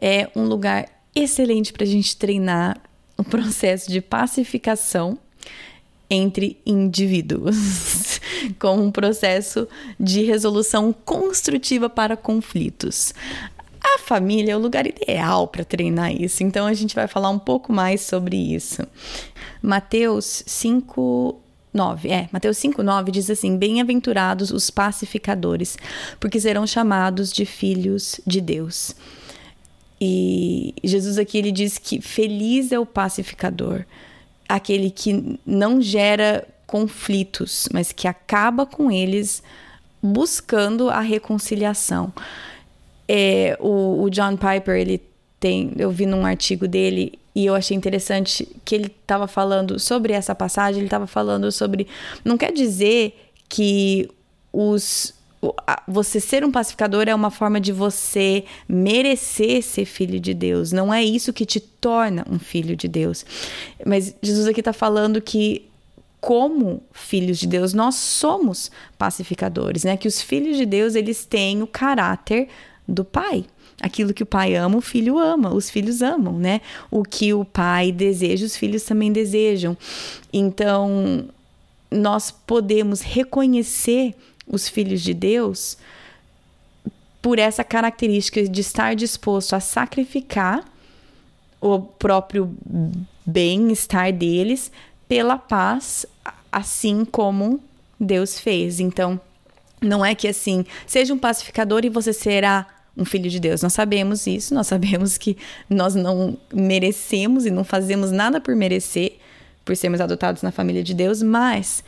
é 0.00 0.28
um 0.36 0.44
lugar 0.44 0.86
excelente 1.14 1.72
para 1.72 1.84
a 1.84 1.86
gente 1.86 2.16
treinar 2.16 2.78
o 3.16 3.24
processo 3.24 3.90
de 3.90 4.02
pacificação 4.02 5.18
entre 6.08 6.60
indivíduos, 6.64 7.56
com 8.58 8.76
um 8.76 8.90
processo 8.90 9.68
de 9.98 10.22
resolução 10.22 10.92
construtiva 11.04 11.88
para 11.88 12.16
conflitos. 12.16 13.14
A 13.82 13.98
família 13.98 14.52
é 14.52 14.56
o 14.56 14.60
lugar 14.60 14.86
ideal 14.86 15.46
para 15.46 15.64
treinar 15.64 16.12
isso, 16.12 16.42
então 16.42 16.66
a 16.66 16.74
gente 16.74 16.94
vai 16.94 17.06
falar 17.06 17.30
um 17.30 17.38
pouco 17.38 17.72
mais 17.72 18.00
sobre 18.00 18.36
isso. 18.36 18.82
Mateus 19.62 20.42
5, 20.46 21.40
9. 21.72 22.08
É, 22.08 22.28
Mateus 22.32 22.58
5, 22.58 22.82
9 22.82 23.12
diz 23.12 23.30
assim: 23.30 23.56
Bem-aventurados 23.56 24.50
os 24.50 24.70
pacificadores, 24.70 25.76
porque 26.18 26.40
serão 26.40 26.66
chamados 26.66 27.32
de 27.32 27.46
filhos 27.46 28.20
de 28.26 28.40
Deus. 28.40 28.96
E 30.00 30.74
Jesus 30.82 31.16
aqui 31.18 31.38
ele 31.38 31.52
diz 31.52 31.78
que 31.78 32.00
feliz 32.00 32.72
é 32.72 32.78
o 32.78 32.84
pacificador, 32.84 33.84
aquele 34.48 34.90
que 34.90 35.38
não 35.46 35.80
gera 35.80 36.46
conflitos, 36.66 37.68
mas 37.72 37.92
que 37.92 38.08
acaba 38.08 38.66
com 38.66 38.90
eles 38.90 39.42
buscando 40.02 40.90
a 40.90 41.00
reconciliação. 41.00 42.12
É, 43.08 43.56
o, 43.60 44.02
o 44.02 44.10
John 44.10 44.36
Piper, 44.36 44.76
ele 44.76 45.02
tem, 45.38 45.72
eu 45.78 45.90
vi 45.90 46.06
num 46.06 46.26
artigo 46.26 46.66
dele 46.66 47.18
e 47.34 47.46
eu 47.46 47.54
achei 47.54 47.76
interessante 47.76 48.48
que 48.64 48.74
ele 48.74 48.86
estava 48.86 49.28
falando 49.28 49.78
sobre 49.78 50.12
essa 50.12 50.34
passagem, 50.34 50.78
ele 50.78 50.86
estava 50.86 51.06
falando 51.06 51.52
sobre. 51.52 51.86
Não 52.24 52.38
quer 52.38 52.52
dizer 52.52 53.30
que 53.48 54.08
os 54.52 55.14
você 55.86 56.18
ser 56.18 56.44
um 56.44 56.50
pacificador 56.50 57.04
é 57.08 57.14
uma 57.14 57.30
forma 57.30 57.60
de 57.60 57.70
você 57.70 58.44
merecer 58.68 59.62
ser 59.62 59.84
filho 59.84 60.18
de 60.18 60.32
Deus. 60.32 60.72
Não 60.72 60.92
é 60.92 61.04
isso 61.04 61.32
que 61.32 61.44
te 61.44 61.60
torna 61.60 62.26
um 62.28 62.38
filho 62.38 62.74
de 62.74 62.88
Deus. 62.88 63.24
Mas 63.84 64.14
Jesus 64.22 64.48
aqui 64.48 64.60
está 64.60 64.72
falando 64.72 65.20
que 65.20 65.68
como 66.26 66.82
filhos 66.90 67.38
de 67.38 67.46
Deus, 67.46 67.72
nós 67.72 67.94
somos 67.94 68.68
pacificadores, 68.98 69.84
né? 69.84 69.96
Que 69.96 70.08
os 70.08 70.20
filhos 70.20 70.56
de 70.56 70.66
Deus, 70.66 70.96
eles 70.96 71.24
têm 71.24 71.62
o 71.62 71.68
caráter 71.68 72.48
do 72.86 73.04
pai. 73.04 73.44
Aquilo 73.80 74.12
que 74.12 74.24
o 74.24 74.26
pai 74.26 74.56
ama, 74.56 74.76
o 74.76 74.80
filho 74.80 75.20
ama, 75.20 75.54
os 75.54 75.70
filhos 75.70 76.02
amam, 76.02 76.36
né? 76.36 76.62
O 76.90 77.04
que 77.04 77.32
o 77.32 77.44
pai 77.44 77.92
deseja, 77.92 78.44
os 78.44 78.56
filhos 78.56 78.82
também 78.82 79.12
desejam. 79.12 79.78
Então, 80.32 81.28
nós 81.92 82.32
podemos 82.32 83.02
reconhecer 83.02 84.12
os 84.48 84.68
filhos 84.68 85.02
de 85.02 85.14
Deus 85.14 85.78
por 87.22 87.38
essa 87.38 87.62
característica 87.62 88.42
de 88.48 88.60
estar 88.62 88.96
disposto 88.96 89.54
a 89.54 89.60
sacrificar 89.60 90.64
o 91.60 91.78
próprio 91.78 92.52
bem-estar 93.24 94.12
deles 94.12 94.72
pela 95.08 95.38
paz, 95.38 96.06
assim 96.50 97.04
como 97.04 97.60
Deus 97.98 98.38
fez. 98.38 98.80
Então, 98.80 99.20
não 99.80 100.04
é 100.04 100.14
que 100.14 100.28
assim, 100.28 100.64
seja 100.86 101.12
um 101.12 101.18
pacificador 101.18 101.84
e 101.84 101.88
você 101.88 102.12
será 102.12 102.66
um 102.96 103.04
filho 103.04 103.28
de 103.28 103.38
Deus. 103.38 103.62
Nós 103.62 103.74
sabemos 103.74 104.26
isso, 104.26 104.54
nós 104.54 104.66
sabemos 104.66 105.18
que 105.18 105.36
nós 105.68 105.94
não 105.94 106.36
merecemos 106.52 107.44
e 107.44 107.50
não 107.50 107.62
fazemos 107.62 108.10
nada 108.10 108.40
por 108.40 108.56
merecer, 108.56 109.18
por 109.64 109.76
sermos 109.76 110.00
adotados 110.00 110.42
na 110.42 110.50
família 110.50 110.82
de 110.82 110.94
Deus, 110.94 111.22
mas 111.22 111.84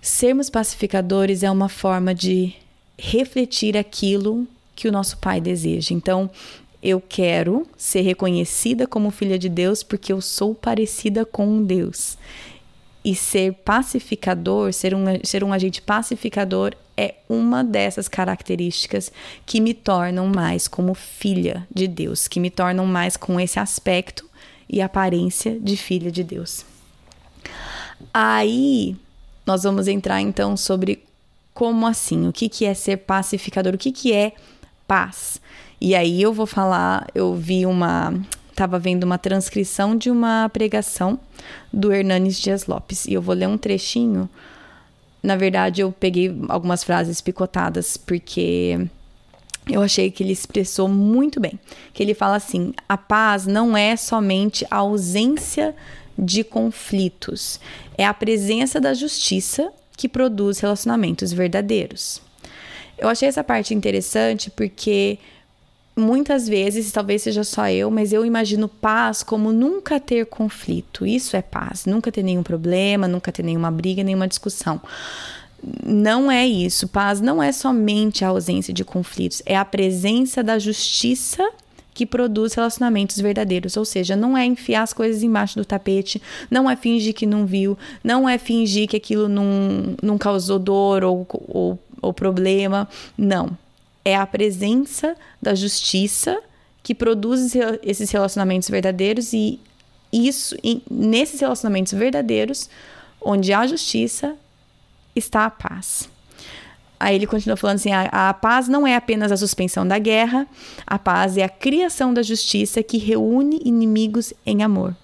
sermos 0.00 0.48
pacificadores 0.48 1.42
é 1.42 1.50
uma 1.50 1.68
forma 1.68 2.14
de 2.14 2.54
refletir 2.96 3.76
aquilo 3.76 4.46
que 4.76 4.88
o 4.88 4.92
nosso 4.92 5.18
Pai 5.18 5.40
deseja. 5.40 5.92
Então, 5.92 6.30
eu 6.82 7.00
quero 7.00 7.66
ser 7.76 8.02
reconhecida 8.02 8.86
como 8.86 9.10
filha 9.10 9.38
de 9.38 9.48
Deus 9.48 9.82
porque 9.82 10.12
eu 10.12 10.20
sou 10.20 10.54
parecida 10.54 11.24
com 11.24 11.62
Deus. 11.62 12.16
E 13.04 13.14
ser 13.14 13.54
pacificador, 13.54 14.72
ser 14.72 14.94
um, 14.94 15.04
ser 15.24 15.42
um 15.42 15.52
agente 15.52 15.80
pacificador, 15.80 16.74
é 16.96 17.14
uma 17.28 17.62
dessas 17.62 18.08
características 18.08 19.12
que 19.46 19.60
me 19.60 19.72
tornam 19.72 20.26
mais 20.26 20.66
como 20.66 20.94
filha 20.94 21.66
de 21.72 21.86
Deus, 21.86 22.26
que 22.26 22.40
me 22.40 22.50
tornam 22.50 22.84
mais 22.84 23.16
com 23.16 23.38
esse 23.38 23.58
aspecto 23.58 24.28
e 24.68 24.82
aparência 24.82 25.58
de 25.60 25.76
filha 25.76 26.10
de 26.10 26.24
Deus. 26.24 26.64
Aí 28.12 28.96
nós 29.46 29.62
vamos 29.62 29.88
entrar 29.88 30.20
então 30.20 30.56
sobre 30.56 31.04
como 31.54 31.86
assim, 31.86 32.28
o 32.28 32.32
que, 32.32 32.48
que 32.48 32.64
é 32.64 32.74
ser 32.74 32.98
pacificador, 32.98 33.74
o 33.74 33.78
que, 33.78 33.90
que 33.90 34.12
é 34.12 34.32
paz. 34.86 35.40
E 35.80 35.94
aí 35.94 36.20
eu 36.20 36.32
vou 36.32 36.46
falar, 36.46 37.06
eu 37.14 37.34
vi 37.34 37.64
uma 37.64 38.12
estava 38.58 38.76
vendo 38.76 39.04
uma 39.04 39.18
transcrição 39.18 39.96
de 39.96 40.10
uma 40.10 40.48
pregação 40.48 41.18
do 41.72 41.92
Hernanes 41.92 42.40
Dias 42.40 42.66
Lopes. 42.66 43.06
E 43.06 43.14
eu 43.14 43.22
vou 43.22 43.34
ler 43.34 43.46
um 43.46 43.56
trechinho. 43.56 44.28
Na 45.22 45.36
verdade, 45.36 45.80
eu 45.80 45.92
peguei 45.92 46.36
algumas 46.48 46.82
frases 46.82 47.20
picotadas, 47.20 47.96
porque 47.96 48.88
eu 49.70 49.80
achei 49.80 50.10
que 50.10 50.24
ele 50.24 50.32
expressou 50.32 50.88
muito 50.88 51.38
bem. 51.38 51.58
Que 51.92 52.02
ele 52.02 52.14
fala 52.14 52.36
assim: 52.36 52.72
a 52.88 52.96
paz 52.96 53.46
não 53.46 53.76
é 53.76 53.96
somente 53.96 54.66
a 54.70 54.78
ausência 54.78 55.74
de 56.18 56.42
conflitos, 56.42 57.60
é 57.96 58.04
a 58.04 58.12
presença 58.12 58.80
da 58.80 58.92
justiça 58.92 59.72
que 59.96 60.08
produz 60.08 60.58
relacionamentos 60.58 61.32
verdadeiros. 61.32 62.20
Eu 62.96 63.08
achei 63.08 63.28
essa 63.28 63.44
parte 63.44 63.72
interessante 63.72 64.50
porque 64.50 65.18
muitas 65.98 66.48
vezes, 66.48 66.92
talvez 66.92 67.22
seja 67.22 67.44
só 67.44 67.68
eu, 67.68 67.90
mas 67.90 68.12
eu 68.12 68.24
imagino 68.24 68.68
paz 68.68 69.22
como 69.22 69.52
nunca 69.52 69.98
ter 69.98 70.26
conflito. 70.26 71.04
Isso 71.04 71.36
é 71.36 71.42
paz, 71.42 71.84
nunca 71.84 72.12
ter 72.12 72.22
nenhum 72.22 72.42
problema, 72.42 73.08
nunca 73.08 73.32
ter 73.32 73.42
nenhuma 73.42 73.70
briga, 73.70 74.02
nenhuma 74.02 74.28
discussão. 74.28 74.80
Não 75.84 76.30
é 76.30 76.46
isso. 76.46 76.86
Paz 76.88 77.20
não 77.20 77.42
é 77.42 77.50
somente 77.50 78.24
a 78.24 78.28
ausência 78.28 78.72
de 78.72 78.84
conflitos, 78.84 79.42
é 79.44 79.56
a 79.56 79.64
presença 79.64 80.42
da 80.42 80.58
justiça 80.58 81.42
que 81.92 82.06
produz 82.06 82.54
relacionamentos 82.54 83.20
verdadeiros. 83.20 83.76
Ou 83.76 83.84
seja, 83.84 84.14
não 84.14 84.38
é 84.38 84.46
enfiar 84.46 84.82
as 84.82 84.92
coisas 84.92 85.24
embaixo 85.24 85.58
do 85.58 85.64
tapete, 85.64 86.22
não 86.48 86.70
é 86.70 86.76
fingir 86.76 87.12
que 87.12 87.26
não 87.26 87.44
viu, 87.44 87.76
não 88.04 88.28
é 88.28 88.38
fingir 88.38 88.88
que 88.88 88.96
aquilo 88.96 89.28
não, 89.28 89.96
não 90.00 90.16
causou 90.16 90.60
dor 90.60 91.02
ou, 91.02 91.26
ou, 91.48 91.78
ou 92.00 92.14
problema. 92.14 92.88
Não 93.16 93.58
é 94.08 94.16
a 94.16 94.26
presença 94.26 95.14
da 95.40 95.54
justiça 95.54 96.40
que 96.82 96.94
produz 96.94 97.52
esses 97.82 98.10
relacionamentos 98.10 98.68
verdadeiros 98.68 99.32
e 99.32 99.60
isso 100.12 100.56
e 100.64 100.82
nesses 100.90 101.40
relacionamentos 101.40 101.92
verdadeiros, 101.92 102.70
onde 103.20 103.52
há 103.52 103.66
justiça, 103.66 104.36
está 105.14 105.44
a 105.44 105.50
paz. 105.50 106.08
Aí 106.98 107.14
ele 107.14 107.26
continua 107.26 107.56
falando 107.56 107.76
assim: 107.76 107.92
a, 107.92 108.30
a, 108.30 108.34
paz 108.34 108.68
não 108.68 108.86
é 108.86 108.96
apenas 108.96 109.30
a 109.30 109.36
suspensão 109.36 109.86
da 109.86 109.98
guerra, 109.98 110.46
a 110.86 110.98
paz 110.98 111.36
é 111.36 111.44
a 111.44 111.48
criação 111.48 112.12
da 112.12 112.22
justiça 112.22 112.82
que 112.82 112.98
reúne 112.98 113.60
inimigos 113.64 114.32
em 114.44 114.62
amor. 114.62 114.96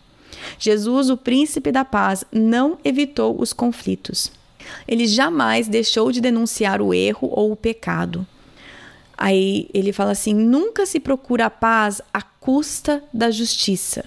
Jesus, 0.58 1.11
o 1.11 1.16
príncipe 1.16 1.70
da 1.70 1.84
paz, 1.84 2.25
não 2.32 2.78
evitou 2.84 3.40
os 3.40 3.52
conflitos. 3.52 4.32
Ele 4.88 5.06
jamais 5.06 5.68
deixou 5.68 6.11
de 6.11 6.20
denunciar 6.20 6.80
o 6.80 6.92
erro 6.92 7.28
ou 7.30 7.52
o 7.52 7.56
pecado. 7.56 8.26
Aí 9.16 9.68
ele 9.73 9.92
fala 9.92 10.12
assim: 10.12 10.35
nunca 10.35 10.87
se 10.87 11.00
procura 11.00 11.47
a 11.47 11.50
paz 11.50 12.00
à 12.12 12.23
custa 12.23 13.02
da 13.12 13.30
justiça. 13.30 14.04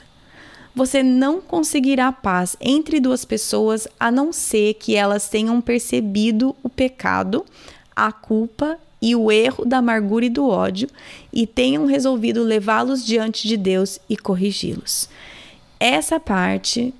Você 0.75 1.01
não 1.01 1.41
conseguirá 1.41 2.11
paz 2.11 2.55
entre 2.61 2.99
duas 2.99 3.25
pessoas 3.25 3.87
a 3.99 4.11
não 4.11 4.31
ser 4.31 4.75
que 4.75 4.95
elas 4.95 5.27
tenham 5.27 5.59
percebido 5.59 6.55
o 6.61 6.69
pecado, 6.69 7.43
a 7.95 8.11
culpa 8.11 8.77
e 9.01 9.15
o 9.15 9.31
erro 9.31 9.65
da 9.65 9.77
amargura 9.77 10.25
e 10.25 10.29
do 10.29 10.47
ódio 10.47 10.87
e 11.33 11.47
tenham 11.47 11.85
resolvido 11.85 12.43
levá-los 12.43 13.05
diante 13.05 13.47
de 13.47 13.57
Deus 13.57 13.99
e 14.07 14.15
corrigi-los. 14.15 15.09
Essa 15.79 16.19
parte 16.19 16.93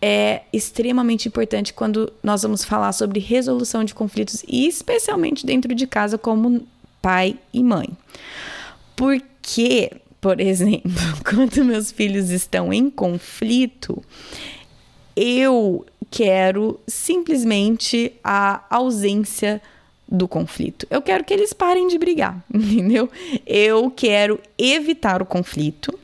é 0.00 0.42
extremamente 0.52 1.28
importante 1.28 1.72
quando 1.72 2.12
nós 2.22 2.42
vamos 2.42 2.64
falar 2.64 2.92
sobre 2.92 3.20
resolução 3.20 3.84
de 3.84 3.94
conflitos 3.94 4.42
e 4.48 4.66
especialmente 4.66 5.46
dentro 5.46 5.74
de 5.74 5.86
casa 5.86 6.18
como 6.18 6.66
pai 7.02 7.36
e 7.52 7.62
mãe. 7.62 7.90
Porque, 8.96 9.90
por 10.20 10.40
exemplo, 10.40 10.92
quando 11.28 11.64
meus 11.64 11.92
filhos 11.92 12.30
estão 12.30 12.72
em 12.72 12.88
conflito, 12.88 14.02
eu 15.14 15.84
quero 16.10 16.80
simplesmente 16.86 18.12
a 18.22 18.64
ausência 18.70 19.60
do 20.08 20.28
conflito. 20.28 20.86
Eu 20.90 21.02
quero 21.02 21.24
que 21.24 21.34
eles 21.34 21.52
parem 21.52 21.88
de 21.88 21.98
brigar, 21.98 22.42
entendeu? 22.52 23.10
Eu 23.46 23.90
quero 23.90 24.38
evitar 24.58 25.20
o 25.20 25.26
conflito 25.26 25.98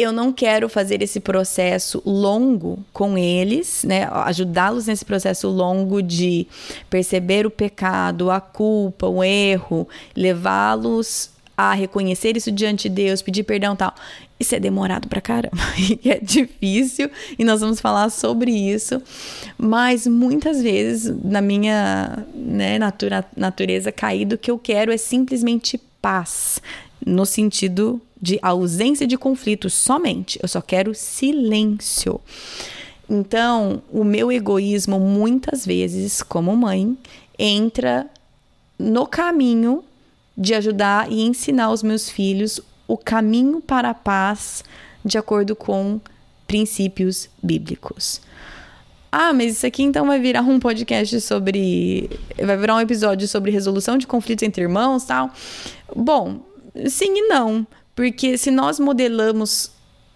eu 0.00 0.12
não 0.12 0.32
quero 0.32 0.68
fazer 0.68 1.02
esse 1.02 1.20
processo 1.20 2.02
longo 2.04 2.78
com 2.92 3.18
eles, 3.18 3.84
né? 3.84 4.08
Ajudá-los 4.10 4.86
nesse 4.86 5.04
processo 5.04 5.48
longo 5.48 6.02
de 6.02 6.46
perceber 6.88 7.46
o 7.46 7.50
pecado, 7.50 8.30
a 8.30 8.40
culpa, 8.40 9.06
o 9.06 9.22
erro, 9.22 9.88
levá-los 10.16 11.30
a 11.56 11.74
reconhecer 11.74 12.36
isso 12.38 12.50
diante 12.50 12.88
de 12.88 12.94
Deus, 12.94 13.20
pedir 13.20 13.42
perdão 13.42 13.76
tal. 13.76 13.94
Isso 14.38 14.54
é 14.54 14.60
demorado 14.60 15.06
pra 15.06 15.20
caramba. 15.20 15.58
É 16.02 16.18
difícil, 16.18 17.10
e 17.38 17.44
nós 17.44 17.60
vamos 17.60 17.80
falar 17.80 18.08
sobre 18.08 18.50
isso. 18.50 19.02
Mas 19.58 20.06
muitas 20.06 20.62
vezes, 20.62 21.14
na 21.22 21.42
minha 21.42 22.24
né, 22.34 22.78
natura, 22.78 23.24
natureza 23.36 23.92
caída, 23.92 24.36
o 24.36 24.38
que 24.38 24.50
eu 24.50 24.58
quero 24.58 24.90
é 24.90 24.96
simplesmente 24.96 25.78
paz. 26.00 26.62
No 27.04 27.26
sentido 27.26 28.00
de 28.20 28.38
ausência 28.42 29.06
de 29.06 29.16
conflitos 29.16 29.74
somente. 29.74 30.38
Eu 30.42 30.48
só 30.48 30.60
quero 30.60 30.94
silêncio. 30.94 32.20
Então, 33.08 33.82
o 33.90 34.04
meu 34.04 34.30
egoísmo, 34.30 35.00
muitas 35.00 35.66
vezes, 35.66 36.22
como 36.22 36.56
mãe, 36.56 36.96
entra 37.38 38.06
no 38.78 39.06
caminho 39.06 39.82
de 40.36 40.54
ajudar 40.54 41.10
e 41.10 41.22
ensinar 41.22 41.70
os 41.70 41.82
meus 41.82 42.08
filhos 42.08 42.60
o 42.86 42.96
caminho 42.96 43.60
para 43.60 43.90
a 43.90 43.94
paz 43.94 44.64
de 45.04 45.16
acordo 45.16 45.54
com 45.54 46.00
princípios 46.46 47.28
bíblicos. 47.42 48.20
Ah, 49.12 49.32
mas 49.32 49.52
isso 49.52 49.66
aqui 49.66 49.82
então 49.82 50.06
vai 50.06 50.20
virar 50.20 50.42
um 50.42 50.60
podcast 50.60 51.20
sobre. 51.20 52.08
Vai 52.36 52.56
virar 52.56 52.76
um 52.76 52.80
episódio 52.80 53.26
sobre 53.26 53.50
resolução 53.50 53.98
de 53.98 54.06
conflitos 54.06 54.42
entre 54.44 54.62
irmãos 54.62 55.04
tal. 55.04 55.30
Bom, 55.94 56.40
sim 56.88 57.12
e 57.16 57.28
não. 57.28 57.66
Porque 58.00 58.38
se 58.38 58.50
nós 58.50 58.80
modelamos 58.80 59.72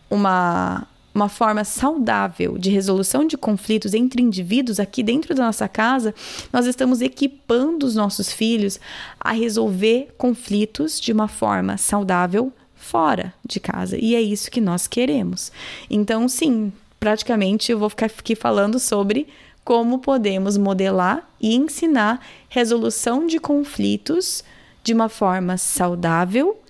uma, 0.08 0.86
uma 1.14 1.28
forma 1.28 1.64
saudável 1.64 2.56
de 2.56 2.70
resolução 2.70 3.26
de 3.26 3.36
conflitos 3.36 3.92
entre 3.92 4.22
indivíduos 4.22 4.80
aqui 4.80 5.02
dentro 5.02 5.34
da 5.34 5.44
nossa 5.44 5.68
casa, 5.68 6.14
nós 6.50 6.64
estamos 6.64 7.02
equipando 7.02 7.84
os 7.84 7.94
nossos 7.94 8.32
filhos 8.32 8.80
a 9.20 9.32
resolver 9.32 10.14
conflitos 10.16 10.98
de 10.98 11.12
uma 11.12 11.28
forma 11.28 11.76
saudável 11.76 12.50
fora 12.74 13.34
de 13.46 13.60
casa. 13.60 13.98
E 13.98 14.14
é 14.14 14.22
isso 14.22 14.50
que 14.50 14.62
nós 14.62 14.86
queremos. 14.86 15.52
Então, 15.90 16.26
sim, 16.26 16.72
praticamente 16.98 17.70
eu 17.70 17.78
vou 17.78 17.90
ficar 17.90 18.06
aqui 18.06 18.34
falando 18.34 18.78
sobre 18.78 19.28
como 19.62 19.98
podemos 19.98 20.56
modelar 20.56 21.28
e 21.38 21.54
ensinar 21.54 22.26
resolução 22.48 23.26
de 23.26 23.38
conflitos 23.38 24.42
de 24.82 24.94
uma 24.94 25.10
forma 25.10 25.58
saudável 25.58 26.63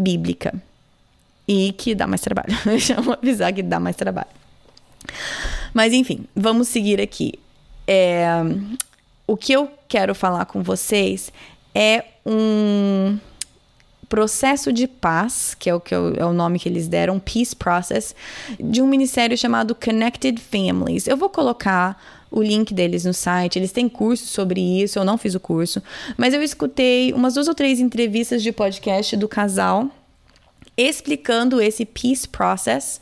bíblica. 0.00 0.54
E 1.46 1.72
que 1.72 1.94
dá 1.94 2.06
mais 2.06 2.20
trabalho. 2.20 2.56
Deixa 2.64 2.94
eu 2.98 3.12
avisar 3.12 3.52
que 3.52 3.62
dá 3.62 3.78
mais 3.78 3.96
trabalho. 3.96 4.28
Mas 5.74 5.92
enfim, 5.92 6.24
vamos 6.34 6.68
seguir 6.68 7.00
aqui. 7.00 7.34
É, 7.86 8.28
o 9.26 9.36
que 9.36 9.52
eu 9.52 9.70
quero 9.88 10.14
falar 10.14 10.46
com 10.46 10.62
vocês 10.62 11.32
é 11.74 12.04
um 12.24 13.18
processo 14.08 14.72
de 14.72 14.88
paz, 14.88 15.54
que 15.56 15.70
é 15.70 15.74
o, 15.74 15.80
que 15.80 15.94
é 15.94 16.24
o 16.24 16.32
nome 16.32 16.58
que 16.58 16.68
eles 16.68 16.88
deram, 16.88 17.20
Peace 17.20 17.54
Process, 17.54 18.14
de 18.58 18.82
um 18.82 18.86
ministério 18.86 19.38
chamado 19.38 19.74
Connected 19.74 20.40
Families. 20.40 21.06
Eu 21.06 21.16
vou 21.16 21.28
colocar 21.28 22.00
o 22.30 22.42
link 22.42 22.72
deles 22.72 23.04
no 23.04 23.12
site. 23.12 23.58
Eles 23.58 23.72
têm 23.72 23.88
curso 23.88 24.26
sobre 24.26 24.60
isso. 24.60 24.98
Eu 24.98 25.04
não 25.04 25.18
fiz 25.18 25.34
o 25.34 25.40
curso, 25.40 25.82
mas 26.16 26.32
eu 26.32 26.42
escutei 26.42 27.12
umas 27.12 27.34
duas 27.34 27.48
ou 27.48 27.54
três 27.54 27.80
entrevistas 27.80 28.42
de 28.42 28.52
podcast 28.52 29.16
do 29.16 29.28
casal 29.28 29.90
explicando 30.76 31.60
esse 31.60 31.84
peace 31.84 32.26
process 32.26 33.00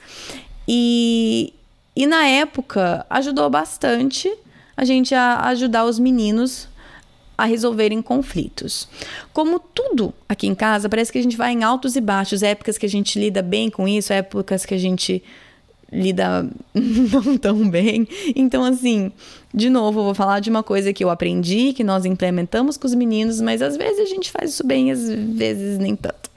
e, 0.67 1.53
e 1.95 2.07
na 2.07 2.27
época 2.27 3.07
ajudou 3.09 3.49
bastante 3.49 4.33
a 4.77 4.85
gente 4.85 5.15
a 5.15 5.47
ajudar 5.49 5.85
os 5.85 5.99
meninos 5.99 6.69
a 7.37 7.45
resolverem 7.45 8.03
conflitos. 8.03 8.89
Como 9.33 9.61
tudo 9.61 10.13
aqui 10.29 10.49
em 10.49 10.57
casa, 10.57 10.89
parece 10.89 11.13
que 11.13 11.19
a 11.19 11.23
gente 11.23 11.37
vai 11.37 11.53
em 11.53 11.63
altos 11.63 11.95
e 11.95 12.01
baixos, 12.01 12.43
épocas 12.43 12.77
que 12.77 12.87
a 12.87 12.89
gente 12.89 13.19
lida 13.19 13.43
bem 13.43 13.71
com 13.71 13.87
isso, 13.87 14.13
épocas 14.13 14.67
que 14.67 14.75
a 14.75 14.79
gente 14.79 15.23
lida 15.93 16.49
não 16.75 17.37
tão 17.39 17.69
bem. 17.69 18.07
Então, 18.35 18.65
assim, 18.65 19.11
de 19.53 19.71
novo, 19.71 20.01
eu 20.01 20.05
vou 20.05 20.15
falar 20.15 20.41
de 20.41 20.51
uma 20.51 20.63
coisa 20.63 20.93
que 20.93 21.03
eu 21.03 21.11
aprendi, 21.11 21.73
que 21.73 21.85
nós 21.85 22.05
implementamos 22.05 22.77
com 22.77 22.87
os 22.87 22.95
meninos, 22.95 23.41
mas 23.41 23.63
às 23.63 23.77
vezes 23.77 24.01
a 24.01 24.07
gente 24.07 24.31
faz 24.31 24.51
isso 24.51 24.67
bem, 24.67 24.91
às 24.91 25.09
vezes 25.09 25.79
nem 25.79 25.97
tanto. 25.97 26.29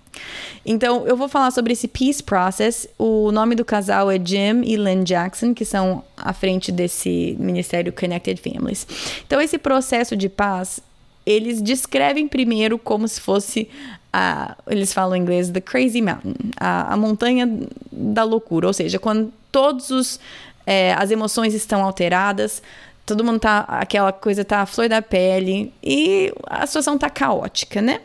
Então, 0.66 1.08
eu 1.08 1.18
vou 1.18 1.28
falar 1.28 1.52
sobre 1.52 1.74
esse 1.74 1.88
Peace 1.88 2.22
Process. 2.22 2.88
O 2.98 3.32
nome 3.32 3.56
do 3.56 3.66
casal 3.66 4.12
é 4.12 4.20
Jim 4.24 4.62
e 4.64 4.76
Lynn 4.76 5.04
Jackson, 5.04 5.54
que 5.54 5.66
são 5.66 6.04
à 6.16 6.34
frente 6.34 6.72
desse 6.72 7.36
ministério 7.40 7.92
Connected 7.92 8.40
Families. 8.40 8.86
Então, 9.26 9.42
esse 9.42 9.58
processo 9.58 10.16
de 10.16 10.30
paz, 10.30 10.80
eles 11.26 11.62
descrevem 11.62 12.28
primeiro 12.28 12.78
como 12.78 13.08
se 13.08 13.20
fosse 13.20 13.68
a, 14.14 14.56
eles 14.68 14.94
falam 14.94 15.16
em 15.16 15.22
inglês 15.22 15.50
The 15.50 15.62
Crazy 15.62 16.02
Mountain, 16.02 16.36
a, 16.58 16.94
a 16.94 16.98
montanha 16.98 17.50
da 17.92 18.24
loucura, 18.24 18.68
ou 18.68 18.74
seja, 18.74 19.00
quando 19.00 19.32
todos 19.52 19.90
os 19.90 20.20
é, 20.66 20.94
as 20.94 21.12
emoções 21.12 21.54
estão 21.54 21.84
alteradas, 21.84 22.62
todo 23.06 23.24
mundo 23.24 23.40
tá 23.40 23.60
aquela 23.68 24.12
coisa 24.12 24.46
tá 24.46 24.66
flor 24.66 24.88
da 24.88 25.02
pele 25.02 25.74
e 25.84 26.34
a 26.48 26.66
situação 26.66 26.98
tá 26.98 27.10
caótica, 27.10 27.82
né? 27.82 28.02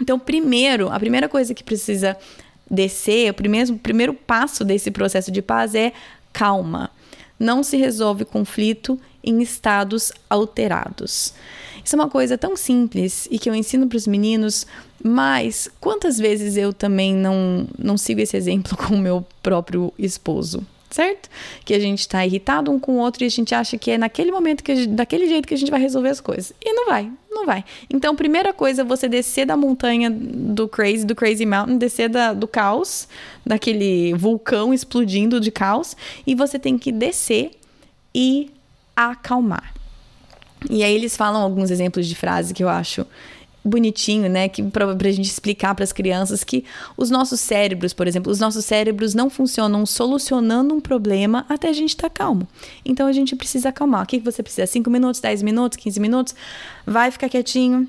Então, 0.00 0.18
primeiro, 0.18 0.90
a 0.90 0.98
primeira 0.98 1.28
coisa 1.28 1.54
que 1.54 1.64
precisa 1.64 2.16
descer, 2.70 3.30
o 3.30 3.34
primeiro, 3.34 3.72
o 3.74 3.78
primeiro 3.78 4.12
passo 4.12 4.64
desse 4.64 4.90
processo 4.90 5.30
de 5.30 5.40
paz 5.40 5.74
é 5.74 5.92
calma. 6.32 6.90
Não 7.38 7.62
se 7.62 7.76
resolve 7.76 8.24
conflito 8.24 8.98
em 9.22 9.40
estados 9.40 10.12
alterados. 10.28 11.32
Isso 11.84 11.94
é 11.94 11.98
uma 11.98 12.10
coisa 12.10 12.36
tão 12.36 12.56
simples 12.56 13.28
e 13.30 13.38
que 13.38 13.48
eu 13.48 13.54
ensino 13.54 13.86
para 13.86 13.96
os 13.96 14.06
meninos, 14.06 14.66
mas 15.06 15.70
quantas 15.80 16.18
vezes 16.18 16.56
eu 16.56 16.72
também 16.72 17.14
não, 17.14 17.66
não 17.78 17.96
sigo 17.96 18.20
esse 18.20 18.36
exemplo 18.36 18.76
com 18.78 18.94
o 18.94 18.98
meu 18.98 19.24
próprio 19.42 19.92
esposo? 19.98 20.64
certo? 20.88 21.28
Que 21.64 21.74
a 21.74 21.78
gente 21.78 22.00
está 22.00 22.24
irritado 22.24 22.70
um 22.70 22.78
com 22.78 22.92
o 22.92 22.98
outro 22.98 23.22
e 23.22 23.26
a 23.26 23.30
gente 23.30 23.54
acha 23.54 23.76
que 23.76 23.90
é 23.90 23.98
naquele 23.98 24.30
momento, 24.30 24.64
que 24.64 24.74
gente, 24.74 24.88
daquele 24.88 25.28
jeito 25.28 25.46
que 25.46 25.52
a 25.52 25.56
gente 25.56 25.70
vai 25.70 25.80
resolver 25.80 26.08
as 26.08 26.20
coisas. 26.20 26.52
E 26.64 26.72
não 26.72 26.86
vai, 26.86 27.10
não 27.30 27.44
vai. 27.44 27.64
Então, 27.90 28.16
primeira 28.16 28.52
coisa, 28.52 28.82
você 28.82 29.08
descer 29.08 29.44
da 29.44 29.56
montanha 29.56 30.10
do 30.10 30.66
Crazy, 30.66 31.04
do 31.04 31.14
Crazy 31.14 31.44
Mountain, 31.44 31.76
descer 31.76 32.08
da, 32.08 32.32
do 32.32 32.48
caos, 32.48 33.08
daquele 33.44 34.14
vulcão 34.14 34.72
explodindo 34.72 35.38
de 35.38 35.50
caos, 35.50 35.94
e 36.26 36.34
você 36.34 36.58
tem 36.58 36.78
que 36.78 36.90
descer 36.90 37.50
e 38.14 38.50
acalmar. 38.94 39.74
E 40.70 40.82
aí 40.82 40.94
eles 40.94 41.16
falam 41.16 41.42
alguns 41.42 41.70
exemplos 41.70 42.06
de 42.06 42.14
frases 42.14 42.52
que 42.52 42.64
eu 42.64 42.68
acho 42.68 43.06
bonitinho, 43.66 44.28
né, 44.30 44.48
que 44.48 44.62
para 44.62 44.86
a 44.86 45.12
gente 45.12 45.28
explicar 45.28 45.74
para 45.74 45.84
as 45.84 45.92
crianças 45.92 46.44
que 46.44 46.64
os 46.96 47.10
nossos 47.10 47.40
cérebros, 47.40 47.92
por 47.92 48.06
exemplo, 48.06 48.30
os 48.30 48.38
nossos 48.38 48.64
cérebros 48.64 49.14
não 49.14 49.28
funcionam 49.28 49.84
solucionando 49.84 50.74
um 50.74 50.80
problema 50.80 51.44
até 51.48 51.68
a 51.68 51.72
gente 51.72 51.90
estar 51.90 52.08
tá 52.08 52.14
calmo. 52.14 52.46
Então 52.84 53.06
a 53.06 53.12
gente 53.12 53.34
precisa 53.34 53.70
acalmar. 53.70 54.04
O 54.04 54.06
que 54.06 54.18
você 54.18 54.42
precisa? 54.42 54.66
5 54.66 54.88
minutos, 54.88 55.20
10 55.20 55.42
minutos, 55.42 55.76
15 55.76 56.00
minutos? 56.00 56.34
Vai 56.86 57.10
ficar 57.10 57.28
quietinho, 57.28 57.88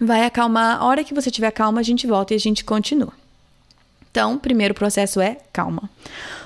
vai 0.00 0.24
acalmar. 0.24 0.80
A 0.80 0.84
hora 0.84 1.04
que 1.04 1.14
você 1.14 1.30
tiver 1.30 1.50
calma, 1.50 1.80
a 1.80 1.84
gente 1.84 2.06
volta 2.06 2.32
e 2.32 2.36
a 2.36 2.40
gente 2.40 2.64
continua. 2.64 3.12
Então, 4.10 4.38
primeiro 4.38 4.72
processo 4.72 5.20
é 5.20 5.36
calma. 5.52 5.90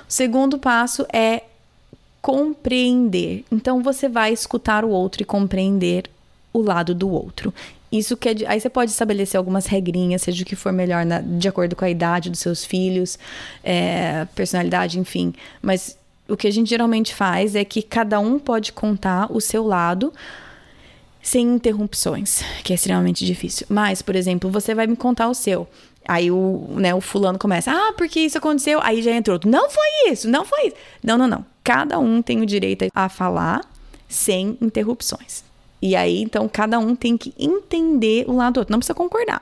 O 0.07 0.11
segundo 0.11 0.57
passo 0.57 1.05
é 1.11 1.43
compreender. 2.21 3.45
Então, 3.49 3.81
você 3.81 4.09
vai 4.09 4.33
escutar 4.33 4.83
o 4.83 4.89
outro 4.89 5.21
e 5.21 5.25
compreender 5.25 6.09
o 6.53 6.61
lado 6.61 6.93
do 6.93 7.09
outro. 7.09 7.53
Isso 7.91 8.17
é 8.25 8.49
aí 8.49 8.59
você 8.59 8.69
pode 8.69 8.91
estabelecer 8.91 9.37
algumas 9.37 9.65
regrinhas, 9.65 10.21
seja 10.21 10.43
o 10.43 10.45
que 10.45 10.55
for 10.55 10.71
melhor 10.71 11.05
na, 11.05 11.19
de 11.19 11.47
acordo 11.47 11.75
com 11.75 11.83
a 11.83 11.89
idade 11.89 12.29
dos 12.29 12.39
seus 12.39 12.63
filhos, 12.63 13.19
é, 13.63 14.25
personalidade, 14.33 14.97
enfim. 14.97 15.33
Mas 15.61 15.97
o 16.27 16.37
que 16.37 16.47
a 16.47 16.51
gente 16.51 16.69
geralmente 16.69 17.13
faz 17.13 17.55
é 17.55 17.65
que 17.65 17.81
cada 17.81 18.19
um 18.19 18.39
pode 18.39 18.71
contar 18.71 19.29
o 19.29 19.41
seu 19.41 19.65
lado 19.65 20.13
sem 21.21 21.45
interrupções, 21.45 22.41
que 22.63 22.71
é 22.71 22.75
extremamente 22.75 23.25
difícil. 23.25 23.67
Mas, 23.69 24.01
por 24.01 24.15
exemplo, 24.15 24.49
você 24.49 24.73
vai 24.73 24.87
me 24.87 24.95
contar 24.95 25.27
o 25.27 25.33
seu. 25.33 25.67
Aí 26.07 26.31
o, 26.31 26.67
né, 26.77 26.95
o 26.95 27.01
fulano 27.01 27.37
começa, 27.37 27.71
ah, 27.71 27.93
porque 27.95 28.21
isso 28.21 28.37
aconteceu. 28.37 28.79
Aí 28.81 29.01
já 29.01 29.11
entra 29.11 29.33
outro, 29.33 29.49
não 29.49 29.69
foi 29.69 30.11
isso, 30.11 30.29
não 30.29 30.45
foi 30.45 30.67
isso. 30.67 30.75
Não, 31.03 31.17
não, 31.17 31.27
não. 31.27 31.45
Cada 31.63 31.99
um 31.99 32.21
tem 32.21 32.41
o 32.41 32.45
direito 32.45 32.87
a 32.95 33.09
falar 33.09 33.61
sem 34.07 34.57
interrupções. 34.61 35.43
E 35.81 35.95
aí, 35.95 36.21
então, 36.21 36.47
cada 36.47 36.77
um 36.77 36.95
tem 36.95 37.17
que 37.17 37.33
entender 37.37 38.25
o 38.27 38.35
lado 38.35 38.55
do 38.55 38.59
outro. 38.59 38.71
Não 38.71 38.79
precisa 38.79 38.93
concordar, 38.93 39.41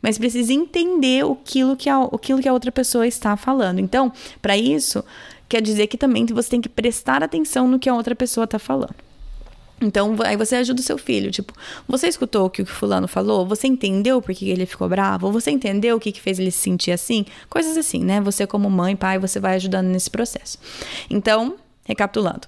mas 0.00 0.18
precisa 0.18 0.52
entender 0.52 1.24
aquilo 1.24 1.76
que 1.76 1.88
a, 1.88 2.02
aquilo 2.04 2.40
que 2.40 2.48
a 2.48 2.52
outra 2.52 2.70
pessoa 2.70 3.06
está 3.06 3.36
falando. 3.36 3.80
Então, 3.80 4.12
para 4.40 4.56
isso, 4.56 5.04
quer 5.48 5.60
dizer 5.60 5.88
que 5.88 5.98
também 5.98 6.24
você 6.26 6.50
tem 6.50 6.60
que 6.60 6.68
prestar 6.68 7.22
atenção 7.22 7.66
no 7.66 7.78
que 7.78 7.88
a 7.88 7.94
outra 7.94 8.14
pessoa 8.14 8.44
está 8.44 8.58
falando. 8.58 8.94
Então, 9.80 10.14
aí 10.24 10.36
você 10.36 10.56
ajuda 10.56 10.80
o 10.80 10.84
seu 10.84 10.98
filho. 10.98 11.30
Tipo, 11.30 11.54
você 11.88 12.06
escutou 12.06 12.46
o 12.46 12.50
que 12.50 12.60
o 12.60 12.66
fulano 12.66 13.08
falou? 13.08 13.46
Você 13.46 13.66
entendeu 13.66 14.20
por 14.20 14.34
que 14.34 14.50
ele 14.50 14.66
ficou 14.66 14.88
bravo? 14.88 15.32
Você 15.32 15.50
entendeu 15.50 15.96
o 15.96 16.00
que, 16.00 16.12
que 16.12 16.20
fez 16.20 16.38
ele 16.38 16.50
se 16.50 16.58
sentir 16.58 16.92
assim? 16.92 17.24
Coisas 17.48 17.76
assim, 17.78 18.04
né? 18.04 18.20
Você, 18.20 18.46
como 18.46 18.68
mãe, 18.68 18.94
pai, 18.94 19.18
você 19.18 19.40
vai 19.40 19.54
ajudando 19.54 19.86
nesse 19.86 20.10
processo. 20.10 20.58
Então, 21.08 21.56
recapitulando. 21.84 22.46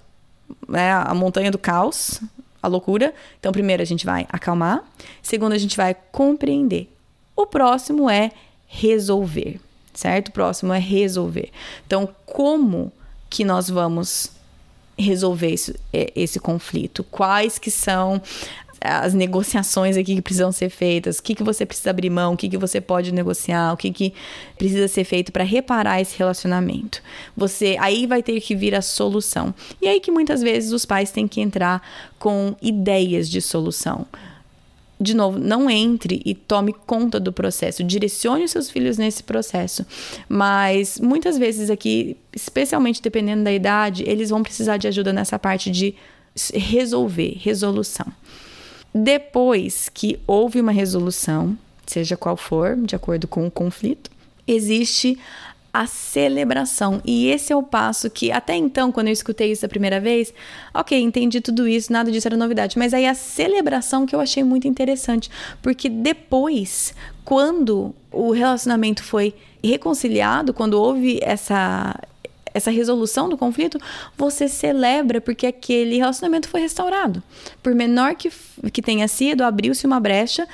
É 0.74 0.92
a 0.92 1.14
montanha 1.14 1.50
do 1.50 1.56
caos, 1.56 2.20
a 2.62 2.68
loucura. 2.68 3.12
Então, 3.38 3.52
primeiro 3.52 3.82
a 3.82 3.86
gente 3.86 4.06
vai 4.06 4.26
acalmar, 4.28 4.84
segundo 5.20 5.52
a 5.52 5.58
gente 5.58 5.76
vai 5.76 5.94
compreender. 6.12 6.92
O 7.34 7.46
próximo 7.46 8.08
é 8.08 8.30
resolver, 8.66 9.60
certo? 9.92 10.28
O 10.28 10.32
próximo 10.32 10.72
é 10.72 10.78
resolver. 10.78 11.50
Então, 11.86 12.08
como 12.24 12.92
que 13.28 13.44
nós 13.44 13.68
vamos 13.68 14.30
resolver 14.96 15.52
esse, 15.52 15.78
é, 15.92 16.12
esse 16.14 16.38
conflito? 16.38 17.02
Quais 17.04 17.58
que 17.58 17.70
são 17.70 18.20
as 18.84 19.14
negociações 19.14 19.96
aqui 19.96 20.14
que 20.16 20.22
precisam 20.22 20.52
ser 20.52 20.70
feitas, 20.70 21.18
o 21.18 21.22
que, 21.22 21.34
que 21.34 21.42
você 21.42 21.64
precisa 21.64 21.90
abrir 21.90 22.10
mão, 22.10 22.34
o 22.34 22.36
que, 22.36 22.48
que 22.48 22.58
você 22.58 22.80
pode 22.80 23.12
negociar, 23.12 23.72
o 23.72 23.76
que, 23.76 23.90
que 23.90 24.14
precisa 24.56 24.88
ser 24.88 25.04
feito 25.04 25.32
para 25.32 25.44
reparar 25.44 26.00
esse 26.00 26.16
relacionamento. 26.18 27.02
Você 27.36 27.76
aí 27.80 28.06
vai 28.06 28.22
ter 28.22 28.40
que 28.40 28.54
vir 28.54 28.74
a 28.74 28.82
solução. 28.82 29.54
E 29.80 29.88
aí 29.88 30.00
que 30.00 30.10
muitas 30.10 30.42
vezes 30.42 30.72
os 30.72 30.84
pais 30.84 31.10
têm 31.10 31.26
que 31.28 31.40
entrar 31.40 31.82
com 32.18 32.54
ideias 32.60 33.28
de 33.28 33.40
solução 33.40 34.06
de 35.02 35.14
novo, 35.14 35.38
não 35.38 35.68
entre 35.68 36.22
e 36.24 36.34
tome 36.34 36.72
conta 36.72 37.18
do 37.18 37.32
processo, 37.32 37.82
direcione 37.82 38.44
os 38.44 38.52
seus 38.52 38.70
filhos 38.70 38.96
nesse 38.96 39.22
processo. 39.24 39.84
Mas 40.28 41.00
muitas 41.00 41.36
vezes 41.36 41.68
aqui, 41.68 42.16
especialmente 42.32 43.02
dependendo 43.02 43.42
da 43.42 43.52
idade, 43.52 44.04
eles 44.06 44.30
vão 44.30 44.42
precisar 44.42 44.76
de 44.76 44.86
ajuda 44.86 45.12
nessa 45.12 45.38
parte 45.38 45.70
de 45.70 45.94
resolver, 46.54 47.36
resolução. 47.40 48.06
Depois 48.94 49.88
que 49.88 50.18
houve 50.26 50.60
uma 50.60 50.72
resolução, 50.72 51.56
seja 51.86 52.16
qual 52.16 52.36
for, 52.36 52.76
de 52.76 52.94
acordo 52.94 53.26
com 53.26 53.46
o 53.46 53.50
conflito, 53.50 54.10
existe 54.46 55.18
a 55.72 55.86
celebração. 55.86 57.00
E 57.04 57.28
esse 57.28 57.52
é 57.52 57.56
o 57.56 57.62
passo 57.62 58.10
que, 58.10 58.30
até 58.30 58.54
então, 58.54 58.92
quando 58.92 59.06
eu 59.06 59.12
escutei 59.12 59.50
isso 59.50 59.64
a 59.64 59.68
primeira 59.68 59.98
vez, 59.98 60.34
ok, 60.74 61.00
entendi 61.00 61.40
tudo 61.40 61.66
isso, 61.66 61.92
nada 61.92 62.12
disso 62.12 62.28
era 62.28 62.36
novidade. 62.36 62.78
Mas 62.78 62.92
aí 62.92 63.06
a 63.06 63.14
celebração 63.14 64.04
que 64.04 64.14
eu 64.14 64.20
achei 64.20 64.44
muito 64.44 64.68
interessante, 64.68 65.30
porque 65.62 65.88
depois, 65.88 66.94
quando 67.24 67.94
o 68.10 68.32
relacionamento 68.32 69.02
foi 69.02 69.34
reconciliado, 69.64 70.52
quando 70.52 70.74
houve 70.74 71.18
essa 71.22 71.98
essa 72.54 72.70
resolução 72.70 73.28
do 73.28 73.36
conflito, 73.36 73.78
você 74.16 74.48
celebra 74.48 75.20
porque 75.20 75.46
aquele 75.46 75.96
relacionamento 75.96 76.48
foi 76.48 76.60
restaurado. 76.60 77.22
Por 77.62 77.74
menor 77.74 78.14
que, 78.14 78.30
que 78.72 78.82
tenha 78.82 79.08
sido, 79.08 79.42
abriu-se 79.42 79.86
uma 79.86 80.00
brecha 80.00 80.46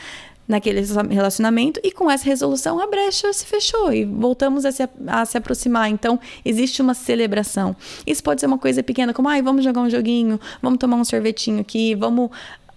naquele 0.48 0.80
relacionamento 1.10 1.78
e 1.84 1.92
com 1.92 2.10
essa 2.10 2.24
resolução 2.24 2.80
a 2.80 2.86
brecha 2.86 3.30
se 3.34 3.44
fechou 3.44 3.92
e 3.92 4.06
voltamos 4.06 4.64
a 4.64 4.72
se, 4.72 4.88
a 5.06 5.24
se 5.26 5.36
aproximar. 5.36 5.90
Então, 5.90 6.18
existe 6.42 6.80
uma 6.80 6.94
celebração. 6.94 7.76
Isso 8.06 8.22
pode 8.22 8.40
ser 8.40 8.46
uma 8.46 8.58
coisa 8.58 8.82
pequena, 8.82 9.12
como, 9.12 9.28
ai, 9.28 9.42
vamos 9.42 9.62
jogar 9.62 9.82
um 9.82 9.90
joguinho, 9.90 10.40
vamos 10.62 10.78
tomar 10.78 10.96
um 10.96 11.04
sorvetinho 11.04 11.60
aqui, 11.60 11.94
vamos, 11.94 12.30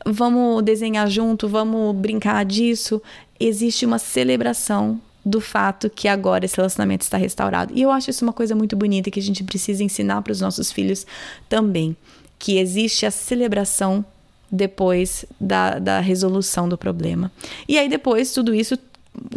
vamos 0.06 0.62
desenhar 0.64 1.10
junto, 1.10 1.48
vamos 1.48 1.96
brincar 1.96 2.44
disso. 2.44 3.02
Existe 3.40 3.86
uma 3.86 3.98
celebração 3.98 5.00
do 5.24 5.40
fato 5.40 5.90
que 5.90 6.08
agora 6.08 6.46
esse 6.46 6.58
relacionamento 6.58 7.04
está 7.04 7.18
restaurado. 7.18 7.74
E 7.76 7.82
eu 7.82 7.92
acho 7.92 8.10
isso 8.10 8.26
uma 8.26 8.34
coisa 8.34 8.56
muito 8.56 8.76
bonita 8.76 9.12
que 9.12 9.20
a 9.20 9.24
gente 9.24 9.44
precisa 9.44 9.84
ensinar 9.84 10.22
para 10.22 10.32
os 10.32 10.42
nossos 10.42 10.72
filhos 10.72 11.06
também, 11.48 11.96
que 12.40 12.58
existe 12.58 13.06
a 13.06 13.12
celebração 13.12 14.04
depois 14.52 15.26
da, 15.40 15.80
da 15.80 16.00
resolução 16.00 16.68
do 16.68 16.78
problema. 16.78 17.32
E 17.68 17.78
aí 17.78 17.88
depois 17.88 18.34
tudo 18.34 18.54
isso 18.54 18.78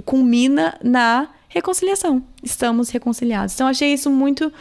culmina 0.04 0.76
na 0.82 1.28
reconciliação. 1.48 2.22
Estamos 2.42 2.90
reconciliados. 2.90 3.54
Então 3.54 3.66
achei 3.66 3.92
isso 3.92 4.10
muito 4.10 4.52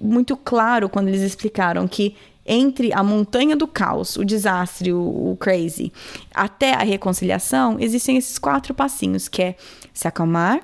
muito 0.00 0.36
claro 0.36 0.88
quando 0.88 1.08
eles 1.08 1.22
explicaram 1.22 1.88
que 1.88 2.14
entre 2.48 2.92
a 2.94 3.02
montanha 3.02 3.54
do 3.54 3.66
caos, 3.66 4.16
o 4.16 4.24
desastre, 4.24 4.92
o, 4.92 5.32
o, 5.32 5.36
crazy, 5.38 5.92
até 6.34 6.72
a 6.72 6.82
reconciliação, 6.82 7.76
existem 7.78 8.16
esses 8.16 8.38
quatro 8.38 8.72
passinhos, 8.72 9.28
que 9.28 9.42
é 9.42 9.56
se 9.92 10.08
acalmar, 10.08 10.60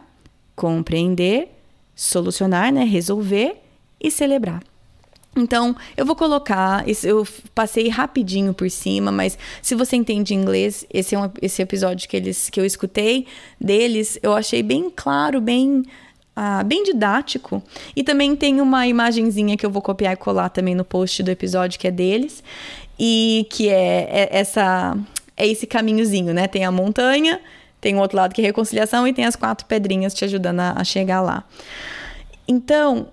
compreender, 0.56 1.48
solucionar, 1.94 2.72
né, 2.72 2.84
resolver 2.84 3.60
e 4.00 4.10
celebrar. 4.10 4.62
Então, 5.36 5.74
eu 5.96 6.06
vou 6.06 6.14
colocar, 6.14 6.84
eu 7.02 7.26
passei 7.54 7.88
rapidinho 7.88 8.54
por 8.54 8.70
cima, 8.70 9.10
mas 9.10 9.36
se 9.60 9.74
você 9.74 9.96
entende 9.96 10.32
inglês, 10.32 10.86
esse 10.92 11.14
é 11.14 11.18
um, 11.18 11.28
esse 11.42 11.60
episódio 11.60 12.08
que 12.08 12.16
eles 12.16 12.48
que 12.48 12.60
eu 12.60 12.64
escutei 12.64 13.26
deles, 13.60 14.18
eu 14.22 14.32
achei 14.32 14.62
bem 14.62 14.88
claro, 14.94 15.40
bem 15.40 15.84
ah, 16.36 16.62
bem 16.64 16.82
didático. 16.82 17.62
E 17.94 18.02
também 18.02 18.34
tem 18.34 18.60
uma 18.60 18.86
imagenzinha 18.86 19.56
que 19.56 19.64
eu 19.64 19.70
vou 19.70 19.82
copiar 19.82 20.14
e 20.14 20.16
colar 20.16 20.48
também 20.48 20.74
no 20.74 20.84
post 20.84 21.22
do 21.22 21.30
episódio 21.30 21.78
que 21.78 21.86
é 21.86 21.90
deles. 21.90 22.42
E 22.98 23.46
que 23.50 23.68
é, 23.68 24.08
é 24.10 24.28
essa 24.30 24.96
é 25.36 25.46
esse 25.46 25.66
caminhozinho, 25.66 26.32
né? 26.32 26.46
Tem 26.46 26.64
a 26.64 26.70
montanha, 26.70 27.40
tem 27.80 27.94
o 27.96 27.98
outro 27.98 28.16
lado 28.16 28.34
que 28.34 28.40
é 28.40 28.44
reconciliação 28.44 29.06
e 29.06 29.12
tem 29.12 29.24
as 29.24 29.36
quatro 29.36 29.66
pedrinhas 29.66 30.14
te 30.14 30.24
ajudando 30.24 30.60
a, 30.60 30.72
a 30.76 30.84
chegar 30.84 31.20
lá. 31.20 31.44
Então, 32.46 33.08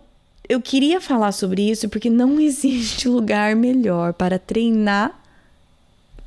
eu 0.48 0.62
queria 0.62 1.02
falar 1.02 1.32
sobre 1.32 1.70
isso 1.70 1.90
porque 1.90 2.10
não 2.10 2.38
existe 2.42 3.08
lugar 3.08 3.56
melhor 3.56 4.14
para 4.14 4.38
treinar 4.38 5.20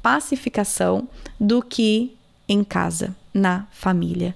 pacificação 0.03 1.09
do 1.41 1.63
que 1.63 2.17
em 2.49 2.63
casa, 2.63 3.15
na 3.33 3.67
família 3.71 4.35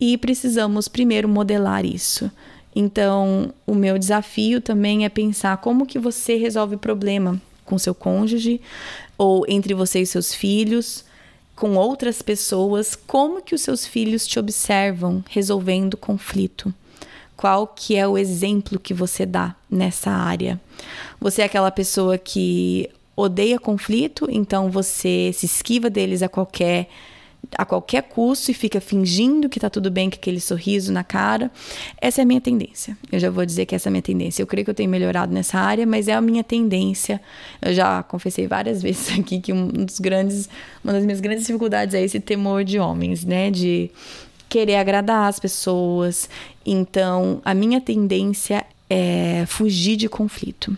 e 0.00 0.16
precisamos 0.18 0.88
primeiro 0.88 1.28
modelar 1.28 1.84
isso. 1.84 2.30
Então, 2.74 3.54
o 3.66 3.74
meu 3.74 3.98
desafio 3.98 4.60
também 4.60 5.04
é 5.04 5.08
pensar 5.08 5.56
como 5.58 5.86
que 5.86 5.98
você 5.98 6.36
resolve 6.36 6.74
o 6.74 6.78
problema 6.78 7.40
com 7.64 7.78
seu 7.78 7.94
cônjuge 7.94 8.60
ou 9.16 9.44
entre 9.48 9.72
você 9.72 10.00
e 10.00 10.06
seus 10.06 10.34
filhos, 10.34 11.04
com 11.54 11.74
outras 11.74 12.20
pessoas, 12.20 12.94
como 12.94 13.40
que 13.40 13.54
os 13.54 13.62
seus 13.62 13.86
filhos 13.86 14.26
te 14.26 14.38
observam 14.38 15.24
resolvendo 15.28 15.96
conflito? 15.96 16.72
Qual 17.34 17.66
que 17.66 17.96
é 17.96 18.06
o 18.06 18.18
exemplo 18.18 18.78
que 18.78 18.92
você 18.92 19.24
dá 19.24 19.56
nessa 19.70 20.10
área? 20.10 20.60
Você 21.18 21.40
é 21.40 21.44
aquela 21.46 21.70
pessoa 21.70 22.18
que 22.18 22.90
odeia 23.16 23.58
conflito, 23.58 24.28
então 24.30 24.70
você 24.70 25.30
se 25.34 25.46
esquiva 25.46 25.88
deles 25.88 26.22
a 26.22 26.28
qualquer 26.28 26.88
a 27.56 27.64
qualquer 27.64 28.02
custo 28.02 28.50
e 28.50 28.54
fica 28.54 28.80
fingindo 28.80 29.48
que 29.48 29.60
tá 29.60 29.68
tudo 29.68 29.90
bem 29.90 30.10
com 30.10 30.16
aquele 30.16 30.40
sorriso 30.40 30.92
na 30.92 31.04
cara. 31.04 31.50
Essa 32.00 32.20
é 32.20 32.22
a 32.22 32.26
minha 32.26 32.40
tendência. 32.40 32.96
Eu 33.10 33.18
já 33.18 33.30
vou 33.30 33.44
dizer 33.44 33.66
que 33.66 33.74
essa 33.74 33.88
é 33.88 33.90
a 33.90 33.92
minha 33.92 34.02
tendência. 34.02 34.42
Eu 34.42 34.46
creio 34.46 34.64
que 34.64 34.70
eu 34.70 34.74
tenho 34.74 34.90
melhorado 34.90 35.32
nessa 35.32 35.58
área, 35.58 35.86
mas 35.86 36.08
é 36.08 36.14
a 36.14 36.20
minha 36.20 36.44
tendência. 36.44 37.20
Eu 37.60 37.74
já 37.74 38.02
confessei 38.02 38.46
várias 38.46 38.80
vezes 38.82 39.18
aqui 39.18 39.40
que 39.40 39.52
um 39.52 39.68
dos 39.68 39.98
grandes, 39.98 40.48
uma 40.82 40.92
das 40.92 41.04
minhas 41.04 41.20
grandes 41.20 41.46
dificuldades 41.46 41.94
é 41.94 42.02
esse 42.02 42.20
temor 42.20 42.64
de 42.64 42.78
homens, 42.78 43.24
né? 43.24 43.50
De 43.50 43.90
querer 44.48 44.76
agradar 44.76 45.28
as 45.28 45.38
pessoas. 45.38 46.28
Então, 46.64 47.40
a 47.44 47.54
minha 47.54 47.80
tendência 47.80 48.64
é 48.88 49.44
fugir 49.46 49.96
de 49.96 50.08
conflito. 50.08 50.76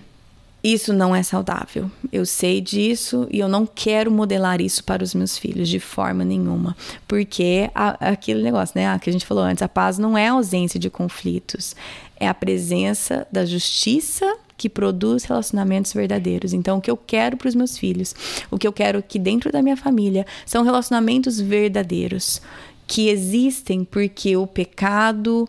Isso 0.62 0.92
não 0.92 1.14
é 1.14 1.22
saudável. 1.22 1.90
Eu 2.12 2.26
sei 2.26 2.60
disso 2.60 3.28
e 3.30 3.38
eu 3.38 3.48
não 3.48 3.64
quero 3.64 4.10
modelar 4.10 4.60
isso 4.60 4.82
para 4.82 5.04
os 5.04 5.14
meus 5.14 5.38
filhos 5.38 5.68
de 5.68 5.78
forma 5.78 6.24
nenhuma. 6.24 6.76
Porque 7.06 7.70
a, 7.74 8.10
aquele 8.10 8.42
negócio, 8.42 8.78
né, 8.78 8.98
que 8.98 9.08
a 9.08 9.12
gente 9.12 9.24
falou 9.24 9.44
antes, 9.44 9.62
a 9.62 9.68
paz 9.68 9.98
não 9.98 10.18
é 10.18 10.28
a 10.28 10.32
ausência 10.32 10.80
de 10.80 10.90
conflitos, 10.90 11.76
é 12.18 12.26
a 12.26 12.34
presença 12.34 13.26
da 13.30 13.46
justiça 13.46 14.36
que 14.56 14.68
produz 14.68 15.22
relacionamentos 15.22 15.92
verdadeiros. 15.92 16.52
Então, 16.52 16.78
o 16.78 16.80
que 16.80 16.90
eu 16.90 16.96
quero 16.96 17.36
para 17.36 17.48
os 17.48 17.54
meus 17.54 17.78
filhos, 17.78 18.12
o 18.50 18.58
que 18.58 18.66
eu 18.66 18.72
quero 18.72 19.00
que 19.00 19.18
dentro 19.18 19.52
da 19.52 19.62
minha 19.62 19.76
família 19.76 20.26
são 20.44 20.64
relacionamentos 20.64 21.40
verdadeiros, 21.40 22.42
que 22.84 23.08
existem 23.08 23.84
porque 23.84 24.36
o 24.36 24.48
pecado, 24.48 25.48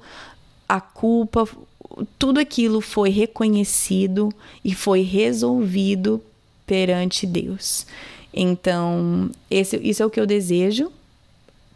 a 0.68 0.80
culpa, 0.80 1.48
tudo 2.18 2.40
aquilo 2.40 2.82
foi 2.82 3.10
reconhecido 3.10 4.34
e 4.64 4.74
foi 4.74 5.02
resolvido 5.02 6.22
perante 6.66 7.26
Deus. 7.26 7.86
Então, 8.34 9.30
esse, 9.50 9.78
isso 9.78 10.04
é 10.04 10.06
o 10.06 10.10
que 10.10 10.20
eu 10.20 10.26
desejo. 10.26 10.92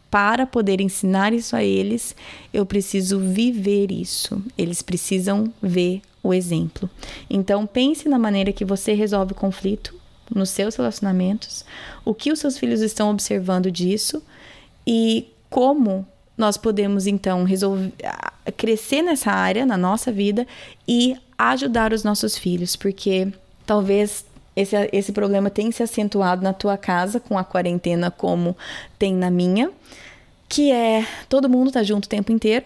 Para 0.09 0.45
poder 0.45 0.79
ensinar 0.79 1.33
isso 1.33 1.55
a 1.55 1.63
eles, 1.63 2.15
eu 2.53 2.65
preciso 2.65 3.19
viver 3.19 3.91
isso. 3.91 4.39
Eles 4.55 4.81
precisam 4.83 5.51
ver 5.61 6.01
o 6.21 6.33
exemplo. 6.33 6.87
Então, 7.27 7.65
pense 7.65 8.07
na 8.07 8.19
maneira 8.19 8.53
que 8.53 8.63
você 8.63 8.93
resolve 8.93 9.31
o 9.31 9.35
conflito 9.35 9.95
nos 10.33 10.49
seus 10.49 10.75
relacionamentos, 10.75 11.65
o 12.05 12.13
que 12.13 12.31
os 12.31 12.39
seus 12.39 12.57
filhos 12.57 12.81
estão 12.81 13.09
observando 13.09 13.71
disso 13.71 14.21
e 14.85 15.27
como 15.49 16.07
nós 16.37 16.57
podemos 16.57 17.07
então 17.07 17.43
resolver 17.43 17.93
crescer 18.57 19.01
nessa 19.01 19.31
área 19.31 19.65
na 19.65 19.77
nossa 19.77 20.11
vida 20.11 20.45
e 20.87 21.15
ajudar 21.37 21.93
os 21.93 22.03
nossos 22.03 22.37
filhos, 22.37 22.75
porque 22.75 23.27
talvez 23.65 24.25
esse, 24.55 24.75
esse 24.91 25.11
problema 25.11 25.49
tenha 25.49 25.71
se 25.71 25.81
acentuado 25.81 26.43
na 26.43 26.53
tua 26.53 26.77
casa 26.77 27.19
com 27.19 27.37
a 27.37 27.43
quarentena 27.43 28.11
como 28.11 28.55
tem 28.99 29.13
na 29.13 29.29
minha, 29.29 29.71
que 30.47 30.71
é 30.71 31.05
todo 31.29 31.49
mundo 31.49 31.71
tá 31.71 31.83
junto 31.83 32.05
o 32.05 32.09
tempo 32.09 32.31
inteiro, 32.31 32.65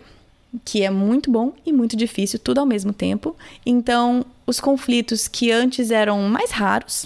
que 0.66 0.84
é 0.84 0.90
muito 0.90 1.30
bom 1.30 1.54
e 1.66 1.72
muito 1.72 1.96
difícil, 1.96 2.40
tudo 2.40 2.60
ao 2.60 2.66
mesmo 2.66 2.92
tempo. 2.92 3.36
Então, 3.66 4.26
os 4.46 4.60
conflitos 4.60 5.28
que 5.28 5.52
antes 5.52 5.92
eram 5.92 6.22
mais 6.24 6.52
raros, 6.52 7.06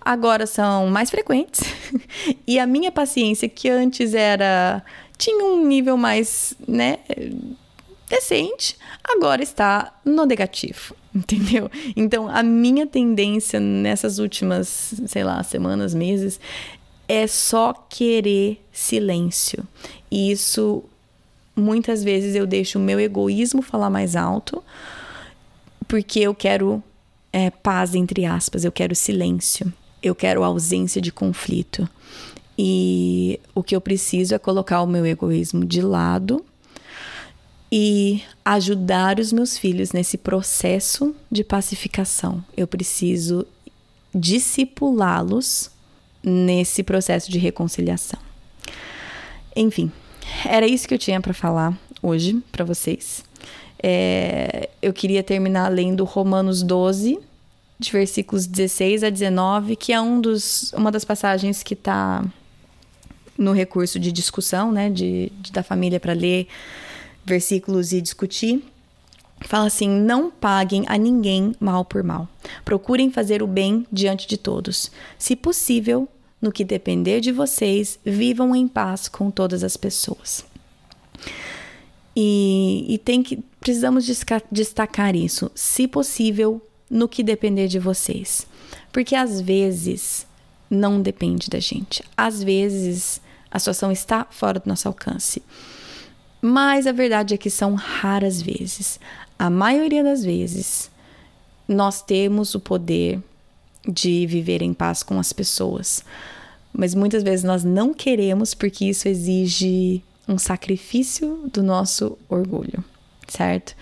agora 0.00 0.46
são 0.46 0.88
mais 0.88 1.10
frequentes. 1.10 1.62
e 2.46 2.58
a 2.58 2.66
minha 2.66 2.92
paciência, 2.92 3.48
que 3.48 3.68
antes 3.68 4.14
era 4.14 4.82
tinha 5.16 5.44
um 5.44 5.66
nível 5.66 5.96
mais, 5.96 6.54
né, 6.66 6.98
decente, 8.08 8.76
agora 9.02 9.42
está 9.42 9.92
no 10.04 10.24
negativo, 10.24 10.94
entendeu? 11.14 11.70
Então, 11.96 12.28
a 12.28 12.42
minha 12.42 12.86
tendência 12.86 13.58
nessas 13.60 14.18
últimas, 14.18 14.94
sei 15.06 15.24
lá, 15.24 15.42
semanas, 15.42 15.94
meses, 15.94 16.40
é 17.08 17.26
só 17.26 17.72
querer 17.72 18.64
silêncio. 18.72 19.66
E 20.10 20.30
isso 20.30 20.84
muitas 21.56 22.02
vezes 22.02 22.34
eu 22.34 22.46
deixo 22.46 22.78
o 22.78 22.82
meu 22.82 22.98
egoísmo 22.98 23.62
falar 23.62 23.90
mais 23.90 24.16
alto, 24.16 24.62
porque 25.86 26.20
eu 26.20 26.34
quero 26.34 26.82
é, 27.32 27.50
paz, 27.50 27.94
entre 27.94 28.24
aspas, 28.24 28.64
eu 28.64 28.72
quero 28.72 28.94
silêncio, 28.94 29.72
eu 30.02 30.14
quero 30.14 30.42
ausência 30.42 31.00
de 31.00 31.12
conflito. 31.12 31.88
E 32.56 33.40
o 33.54 33.62
que 33.62 33.74
eu 33.74 33.80
preciso 33.80 34.34
é 34.34 34.38
colocar 34.38 34.82
o 34.82 34.86
meu 34.86 35.04
egoísmo 35.04 35.64
de 35.64 35.80
lado 35.80 36.44
e 37.70 38.22
ajudar 38.44 39.18
os 39.18 39.32
meus 39.32 39.58
filhos 39.58 39.90
nesse 39.90 40.16
processo 40.16 41.14
de 41.30 41.42
pacificação. 41.42 42.44
Eu 42.56 42.68
preciso 42.68 43.44
discipulá-los 44.14 45.70
nesse 46.22 46.84
processo 46.84 47.30
de 47.30 47.38
reconciliação. 47.38 48.20
Enfim, 49.56 49.90
era 50.46 50.66
isso 50.66 50.86
que 50.86 50.94
eu 50.94 50.98
tinha 50.98 51.20
para 51.20 51.34
falar 51.34 51.76
hoje 52.00 52.40
para 52.52 52.64
vocês. 52.64 53.24
É, 53.82 54.70
eu 54.80 54.92
queria 54.92 55.22
terminar 55.22 55.68
lendo 55.68 56.04
Romanos 56.04 56.62
12, 56.62 57.18
de 57.78 57.90
versículos 57.90 58.46
16 58.46 59.02
a 59.02 59.10
19, 59.10 59.76
que 59.76 59.92
é 59.92 60.00
um 60.00 60.20
dos, 60.20 60.72
uma 60.72 60.92
das 60.92 61.04
passagens 61.04 61.62
que 61.62 61.74
está 61.74 62.24
no 63.36 63.52
recurso 63.52 63.98
de 63.98 64.12
discussão, 64.12 64.70
né, 64.70 64.90
de, 64.90 65.32
de 65.40 65.52
da 65.52 65.62
família 65.62 65.98
para 65.98 66.12
ler 66.12 66.46
versículos 67.24 67.92
e 67.92 68.00
discutir. 68.00 68.62
Fala 69.42 69.66
assim: 69.66 69.88
não 69.88 70.30
paguem 70.30 70.84
a 70.86 70.96
ninguém 70.96 71.54
mal 71.60 71.84
por 71.84 72.02
mal. 72.02 72.28
Procurem 72.64 73.10
fazer 73.10 73.42
o 73.42 73.46
bem 73.46 73.86
diante 73.92 74.26
de 74.26 74.36
todos. 74.36 74.90
Se 75.18 75.34
possível, 75.36 76.08
no 76.40 76.52
que 76.52 76.64
depender 76.64 77.20
de 77.20 77.32
vocês, 77.32 77.98
vivam 78.04 78.54
em 78.54 78.68
paz 78.68 79.08
com 79.08 79.30
todas 79.30 79.64
as 79.64 79.76
pessoas. 79.76 80.44
E, 82.16 82.86
e 82.88 82.98
tem 82.98 83.22
que 83.22 83.42
precisamos 83.58 84.06
destacar 84.52 85.16
isso, 85.16 85.50
se 85.54 85.88
possível, 85.88 86.60
no 86.90 87.08
que 87.08 87.22
depender 87.22 87.66
de 87.66 87.78
vocês, 87.78 88.46
porque 88.92 89.16
às 89.16 89.40
vezes 89.40 90.26
não 90.68 91.00
depende 91.00 91.48
da 91.48 91.58
gente. 91.58 92.04
Às 92.14 92.42
vezes 92.42 93.20
a 93.54 93.58
situação 93.60 93.92
está 93.92 94.26
fora 94.28 94.58
do 94.58 94.68
nosso 94.68 94.88
alcance. 94.88 95.40
Mas 96.42 96.88
a 96.88 96.92
verdade 96.92 97.34
é 97.34 97.36
que 97.36 97.48
são 97.48 97.74
raras 97.74 98.42
vezes. 98.42 98.98
A 99.38 99.48
maioria 99.48 100.02
das 100.02 100.24
vezes, 100.24 100.90
nós 101.68 102.02
temos 102.02 102.52
o 102.56 102.60
poder 102.60 103.22
de 103.88 104.26
viver 104.26 104.60
em 104.60 104.74
paz 104.74 105.04
com 105.04 105.20
as 105.20 105.32
pessoas. 105.32 106.04
Mas 106.72 106.96
muitas 106.96 107.22
vezes 107.22 107.44
nós 107.44 107.62
não 107.62 107.94
queremos 107.94 108.54
porque 108.54 108.86
isso 108.86 109.06
exige 109.06 110.02
um 110.26 110.36
sacrifício 110.36 111.48
do 111.52 111.62
nosso 111.62 112.18
orgulho, 112.28 112.84
certo? 113.28 113.76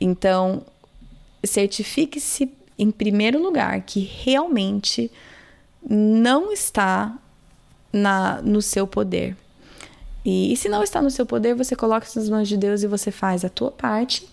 Então, 0.00 0.64
certifique-se 1.44 2.50
em 2.78 2.90
primeiro 2.90 3.42
lugar 3.42 3.82
que 3.82 4.00
realmente 4.00 5.12
não 5.86 6.50
está 6.50 7.18
na, 7.92 8.40
no 8.42 8.62
seu 8.62 8.86
poder. 8.86 9.36
E, 10.24 10.52
e 10.52 10.56
se 10.56 10.68
não 10.68 10.82
está 10.82 11.02
no 11.02 11.10
seu 11.10 11.26
poder, 11.26 11.54
você 11.54 11.74
coloca 11.74 12.06
nas 12.14 12.28
mãos 12.28 12.48
de 12.48 12.56
Deus 12.56 12.82
e 12.82 12.86
você 12.86 13.10
faz 13.10 13.44
a 13.44 13.48
tua 13.48 13.70
parte 13.70 14.28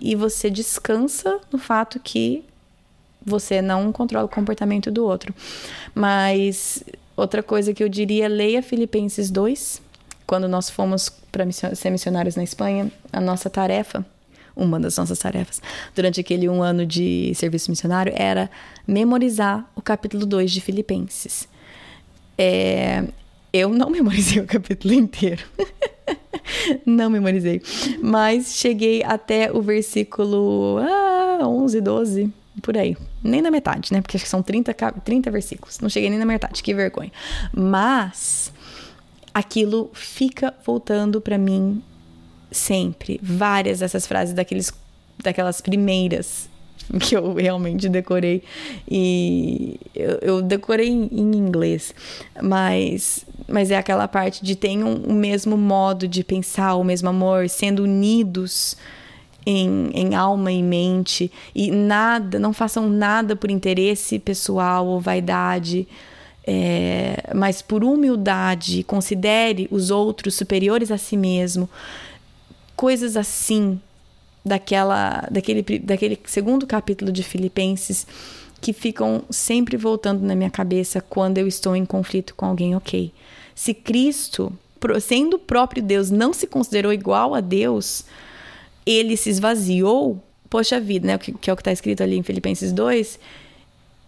e 0.00 0.14
você 0.14 0.50
descansa 0.50 1.38
no 1.52 1.58
fato 1.58 2.00
que 2.00 2.44
você 3.24 3.60
não 3.60 3.92
controla 3.92 4.24
o 4.24 4.28
comportamento 4.28 4.90
do 4.90 5.04
outro. 5.04 5.34
Mas 5.94 6.82
outra 7.16 7.42
coisa 7.42 7.74
que 7.74 7.82
eu 7.82 7.88
diria, 7.88 8.28
leia 8.28 8.62
Filipenses 8.62 9.30
2. 9.30 9.82
Quando 10.26 10.48
nós 10.48 10.70
fomos 10.70 11.10
para 11.30 11.44
ser 11.52 11.90
missionários 11.90 12.36
na 12.36 12.42
Espanha, 12.42 12.90
a 13.12 13.20
nossa 13.20 13.50
tarefa, 13.50 14.06
uma 14.56 14.78
das 14.78 14.96
nossas 14.96 15.18
tarefas, 15.18 15.60
durante 15.94 16.20
aquele 16.20 16.48
um 16.48 16.62
ano 16.62 16.86
de 16.86 17.32
serviço 17.34 17.70
missionário, 17.70 18.12
era 18.16 18.50
memorizar 18.86 19.68
o 19.74 19.82
capítulo 19.82 20.24
2 20.24 20.50
de 20.50 20.60
Filipenses. 20.60 21.48
É, 22.42 23.04
eu 23.52 23.68
não 23.68 23.90
memorizei 23.92 24.40
o 24.40 24.46
capítulo 24.46 24.94
inteiro. 24.94 25.44
não 26.86 27.10
memorizei. 27.10 27.60
Mas 28.02 28.54
cheguei 28.54 29.02
até 29.04 29.52
o 29.52 29.60
versículo 29.60 30.78
ah, 30.78 31.46
11, 31.46 31.80
12, 31.82 32.32
por 32.62 32.78
aí. 32.78 32.96
Nem 33.22 33.42
na 33.42 33.50
metade, 33.50 33.92
né? 33.92 34.00
Porque 34.00 34.16
acho 34.16 34.24
que 34.24 34.30
são 34.30 34.42
30, 34.42 34.72
30 34.72 35.30
versículos. 35.30 35.80
Não 35.80 35.90
cheguei 35.90 36.08
nem 36.08 36.18
na 36.18 36.24
metade, 36.24 36.62
que 36.62 36.72
vergonha. 36.72 37.12
Mas 37.52 38.50
aquilo 39.34 39.90
fica 39.92 40.54
voltando 40.64 41.20
para 41.20 41.36
mim 41.36 41.82
sempre. 42.50 43.20
Várias 43.22 43.80
dessas 43.80 44.06
frases 44.06 44.34
daqueles, 44.34 44.72
daquelas 45.22 45.60
primeiras 45.60 46.49
que 47.00 47.16
eu 47.16 47.34
realmente 47.34 47.88
decorei. 47.88 48.42
E 48.88 49.78
eu, 49.94 50.18
eu 50.20 50.42
decorei 50.42 50.88
em, 50.88 51.36
inglês, 51.36 51.94
mas, 52.42 53.24
mas 53.48 53.70
é 53.70 53.76
aquela 53.76 54.08
parte 54.08 54.44
de 54.44 54.56
ter 54.56 54.76
um, 54.82 54.94
o 54.94 55.12
mesmo 55.12 55.56
modo 55.56 56.08
de 56.08 56.24
pensar, 56.24 56.74
o 56.74 56.84
mesmo 56.84 57.08
amor, 57.08 57.48
sendo 57.48 57.84
unidos. 57.84 58.76
Em, 59.46 59.90
em, 59.94 60.14
alma 60.14 60.52
e 60.52 60.62
mente 60.62 61.32
e 61.54 61.70
nada, 61.70 62.38
não 62.38 62.52
façam 62.52 62.90
nada 62.90 63.34
por 63.34 63.50
interesse 63.50 64.18
pessoal 64.18 64.86
ou 64.86 65.00
vaidade. 65.00 65.88
é, 66.46 67.22
mas 67.34 67.62
por 67.62 67.82
humildade 67.82 68.84
considere 68.84 69.66
os 69.70 69.90
outros 69.90 70.34
superiores 70.34 70.90
a 70.90 70.98
si 70.98 71.16
mesmo, 71.16 71.70
coisas 72.76 73.16
assim 73.16 73.80
daquela, 74.44 75.26
daquele, 75.30 75.62
daquele 75.80 76.18
segundo 76.24 76.66
capítulo 76.66 77.12
de 77.12 77.22
Filipenses 77.22 78.06
que 78.60 78.72
ficam 78.72 79.22
sempre 79.30 79.76
voltando 79.76 80.22
na 80.22 80.34
minha 80.34 80.50
cabeça 80.50 81.00
quando 81.00 81.38
eu 81.38 81.46
estou 81.46 81.74
em 81.74 81.86
conflito 81.86 82.34
com 82.34 82.46
alguém, 82.46 82.76
ok. 82.76 83.12
Se 83.54 83.72
Cristo, 83.72 84.52
sendo 85.00 85.36
o 85.36 85.38
próprio 85.38 85.82
Deus, 85.82 86.10
não 86.10 86.32
se 86.32 86.46
considerou 86.46 86.92
igual 86.92 87.34
a 87.34 87.40
Deus, 87.40 88.04
ele 88.84 89.16
se 89.16 89.30
esvaziou, 89.30 90.22
poxa 90.48 90.80
vida, 90.80 91.06
né? 91.06 91.18
Que, 91.18 91.32
que 91.32 91.48
é 91.48 91.52
o 91.52 91.56
que 91.56 91.62
está 91.62 91.72
escrito 91.72 92.02
ali 92.02 92.16
em 92.16 92.22
Filipenses 92.22 92.72
2. 92.72 93.18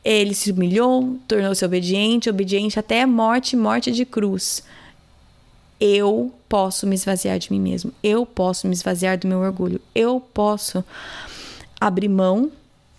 Ele 0.04 0.34
se 0.34 0.50
humilhou, 0.50 1.16
tornou-se 1.28 1.64
obediente, 1.64 2.28
obediente 2.28 2.78
até 2.78 3.06
morte 3.06 3.56
morte 3.56 3.90
de 3.92 4.04
cruz. 4.04 4.62
Eu 5.84 6.32
posso 6.48 6.86
me 6.86 6.94
esvaziar 6.94 7.40
de 7.40 7.50
mim 7.50 7.58
mesmo. 7.58 7.92
Eu 8.04 8.24
posso 8.24 8.68
me 8.68 8.72
esvaziar 8.72 9.18
do 9.18 9.26
meu 9.26 9.40
orgulho. 9.40 9.80
Eu 9.92 10.20
posso 10.20 10.84
abrir 11.80 12.08
mão 12.08 12.52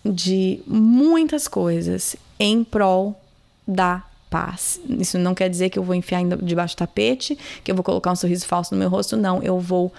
de 0.03 0.61
muitas 0.67 1.47
coisas 1.47 2.17
em 2.37 2.61
prol 2.61 3.17
da 3.65 4.03
paz. 4.29 4.81
Isso 4.99 5.17
não 5.17 5.33
quer 5.33 5.49
dizer 5.49 5.69
que 5.69 5.79
eu 5.79 5.83
vou 5.83 5.95
enfiar 5.95 6.25
debaixo 6.41 6.75
do 6.75 6.79
tapete, 6.79 7.37
que 7.63 7.71
eu 7.71 7.75
vou 7.75 7.85
colocar 7.85 8.11
um 8.11 8.17
sorriso 8.17 8.45
falso 8.45 8.75
no 8.75 8.79
meu 8.79 8.89
rosto, 8.89 9.15
não. 9.15 9.41
Eu 9.41 9.61
vou 9.61 9.89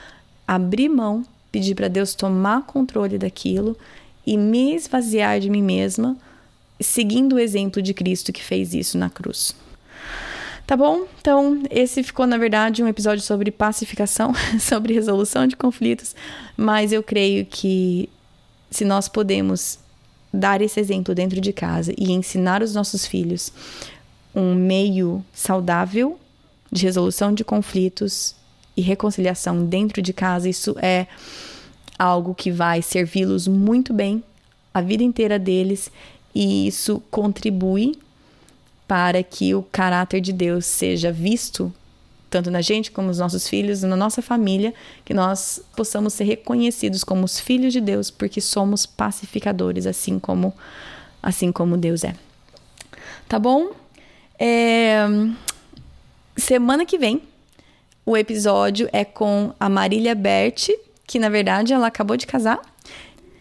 abrir 0.46 0.90
mão, 0.90 1.24
pedir 1.50 1.74
para 1.74 1.88
Deus 1.88 2.14
tomar 2.14 2.66
controle 2.66 3.16
daquilo 3.16 3.78
e 4.26 4.36
me 4.36 4.74
esvaziar 4.74 5.40
de 5.40 5.48
mim 5.48 5.62
mesma, 5.62 6.18
seguindo 6.78 7.36
o 7.36 7.38
exemplo 7.38 7.80
de 7.80 7.94
Cristo 7.94 8.30
que 8.30 8.44
fez 8.44 8.74
isso 8.74 8.98
na 8.98 9.08
cruz. 9.08 9.54
Tá 10.66 10.77
bom? 10.77 11.07
Então, 11.20 11.62
esse 11.70 12.03
ficou, 12.03 12.27
na 12.27 12.38
verdade, 12.38 12.83
um 12.83 12.88
episódio 12.88 13.22
sobre 13.22 13.50
pacificação, 13.50 14.33
sobre 14.59 14.94
resolução 14.94 15.46
de 15.46 15.57
conflitos, 15.57 16.16
mas 16.57 16.90
eu 16.90 17.03
creio 17.03 17.44
que 17.44 18.09
se 18.70 18.85
nós 18.85 19.07
podemos 19.07 19.79
dar 20.33 20.62
esse 20.62 20.81
exemplo 20.81 21.14
dentro 21.14 21.40
de 21.40 21.53
casa 21.53 21.92
e 21.96 22.11
ensinar 22.12 22.62
os 22.62 22.74
nossos 22.74 23.07
filhos 23.07 23.53
um 24.35 24.55
meio 24.55 25.24
saudável 25.33 26.18
de 26.72 26.83
resolução 26.83 27.33
de 27.33 27.44
conflitos 27.44 28.35
e 28.77 28.83
reconciliação 28.83 29.64
dentro 29.64 30.03
de 30.03 30.12
casa, 30.12 30.48
isso 30.48 30.74
é 30.83 31.07
algo 31.96 32.35
que 32.35 32.50
vai 32.50 32.83
servi-los 32.83 33.46
muito 33.46 33.92
bem 33.92 34.24
a 34.72 34.81
vida 34.81 35.05
inteira 35.05 35.38
deles 35.38 35.88
e 36.35 36.66
isso 36.66 37.00
contribui 37.11 37.96
para 38.86 39.22
que 39.22 39.54
o 39.54 39.62
caráter 39.62 40.20
de 40.20 40.32
Deus 40.32 40.66
seja 40.66 41.10
visto 41.10 41.72
tanto 42.34 42.50
na 42.50 42.60
gente 42.60 42.90
como 42.90 43.06
nos 43.06 43.18
nossos 43.18 43.48
filhos, 43.48 43.82
na 43.82 43.94
nossa 43.94 44.20
família, 44.20 44.74
que 45.04 45.14
nós 45.14 45.62
possamos 45.76 46.14
ser 46.14 46.24
reconhecidos 46.24 47.04
como 47.04 47.24
os 47.24 47.38
filhos 47.38 47.72
de 47.72 47.80
Deus, 47.80 48.10
porque 48.10 48.40
somos 48.40 48.84
pacificadores, 48.84 49.86
assim 49.86 50.18
como 50.18 50.52
assim 51.22 51.52
como 51.52 51.76
Deus 51.76 52.02
é. 52.02 52.16
Tá 53.28 53.38
bom? 53.38 53.70
É... 54.36 55.06
Semana 56.36 56.84
que 56.84 56.98
vem 56.98 57.22
o 58.04 58.16
episódio 58.16 58.88
é 58.92 59.04
com 59.04 59.54
a 59.58 59.68
Marília 59.68 60.14
Berti, 60.16 60.76
que 61.06 61.20
na 61.20 61.28
verdade 61.28 61.72
ela 61.72 61.86
acabou 61.86 62.16
de 62.16 62.26
casar. 62.26 62.60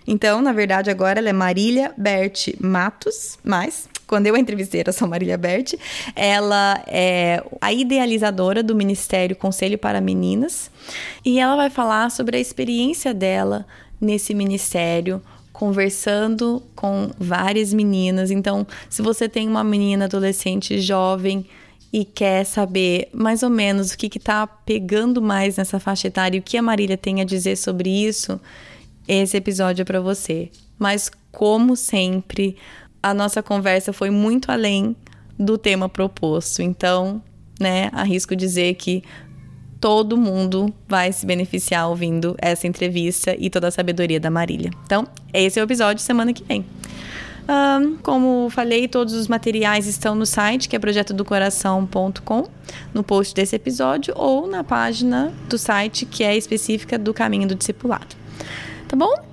Então, 0.06 0.40
na 0.40 0.52
verdade, 0.52 0.92
agora 0.92 1.20
ela 1.20 1.30
é 1.30 1.34
Marília 1.34 1.94
Berti 1.98 2.56
Matos, 2.62 3.40
mas 3.44 3.90
quando 4.08 4.28
eu 4.28 4.38
entrevistei 4.38 4.82
era 4.82 4.92
só 4.92 5.08
Marília 5.08 5.38
Berti, 5.38 5.80
ela 6.16 6.84
é 6.88 7.44
a 7.62 7.72
idealizadora 7.72 8.62
do 8.62 8.76
Ministério 8.76 9.36
Conselho 9.36 9.78
para 9.78 10.02
Meninas 10.02 10.70
e 11.24 11.40
ela 11.40 11.56
vai 11.56 11.70
falar 11.70 12.12
sobre 12.12 12.38
a 12.38 12.40
experiência 12.40 13.14
dela 13.14 13.66
nesse 14.00 14.34
ministério, 14.34 15.22
conversando 15.52 16.62
com 16.76 17.12
várias 17.18 17.74
meninas. 17.74 18.32
Então, 18.32 18.68
se 18.90 19.02
você 19.02 19.30
tem 19.30 19.48
uma 19.48 19.64
menina 19.64 20.06
adolescente 20.06 20.80
jovem 20.82 21.46
e 21.92 22.04
quer 22.04 22.44
saber 22.44 23.08
mais 23.14 23.44
ou 23.44 23.50
menos 23.50 23.92
o 23.92 23.98
que 23.98 24.18
está 24.18 24.48
pegando 24.48 25.22
mais 25.22 25.58
nessa 25.58 25.80
faixa 25.80 26.08
etária 26.08 26.38
e 26.38 26.40
o 26.40 26.44
que 26.44 26.58
a 26.58 26.62
Marília 26.62 26.98
tem 26.98 27.22
a 27.22 27.24
dizer 27.24 27.56
sobre 27.56 27.90
isso, 27.90 28.42
esse 29.08 29.38
episódio 29.38 29.84
é 29.84 29.86
para 29.86 30.02
você. 30.02 30.50
Mas, 30.80 31.10
como 31.32 31.76
sempre, 31.76 32.58
a 33.04 33.14
nossa 33.14 33.44
conversa 33.44 33.92
foi 33.92 34.10
muito 34.10 34.50
além 34.50 34.96
do 35.38 35.58
tema 35.58 35.90
proposto. 35.90 36.62
Então, 36.62 37.22
né, 37.60 37.90
arrisco 37.92 38.34
dizer 38.34 38.76
que 38.76 39.04
todo 39.80 40.16
mundo 40.16 40.74
vai 40.88 41.12
se 41.12 41.26
beneficiar 41.26 41.90
ouvindo 41.90 42.38
essa 42.42 42.66
entrevista 42.66 43.36
e 43.38 43.50
toda 43.50 43.68
a 43.68 43.72
sabedoria 43.72 44.20
da 44.20 44.32
Marília. 44.32 44.72
Então, 44.86 45.06
esse 45.34 45.60
é 45.60 45.62
o 45.62 45.66
episódio 45.66 46.02
semana 46.02 46.32
que 46.32 46.46
vem. 46.46 46.66
Um, 47.46 47.98
como 47.98 48.50
falei, 48.50 48.88
todos 48.88 49.14
os 49.14 49.28
materiais 49.28 49.86
estão 49.86 50.16
no 50.16 50.26
site, 50.26 50.70
que 50.70 50.78
é 50.78 50.80
projetodocoração.com, 50.80 52.48
no 52.94 53.04
post 53.04 53.36
desse 53.36 53.58
episódio, 53.58 54.14
ou 54.16 54.48
na 54.48 54.64
página 54.64 55.34
do 55.50 55.58
site, 55.58 56.06
que 56.06 56.24
é 56.24 56.38
específica 56.38 56.98
do 56.98 57.14
Caminho 57.14 57.46
do 57.46 57.54
Discipulado. 57.54 58.16
Tá 58.88 58.96
bom? 58.96 59.33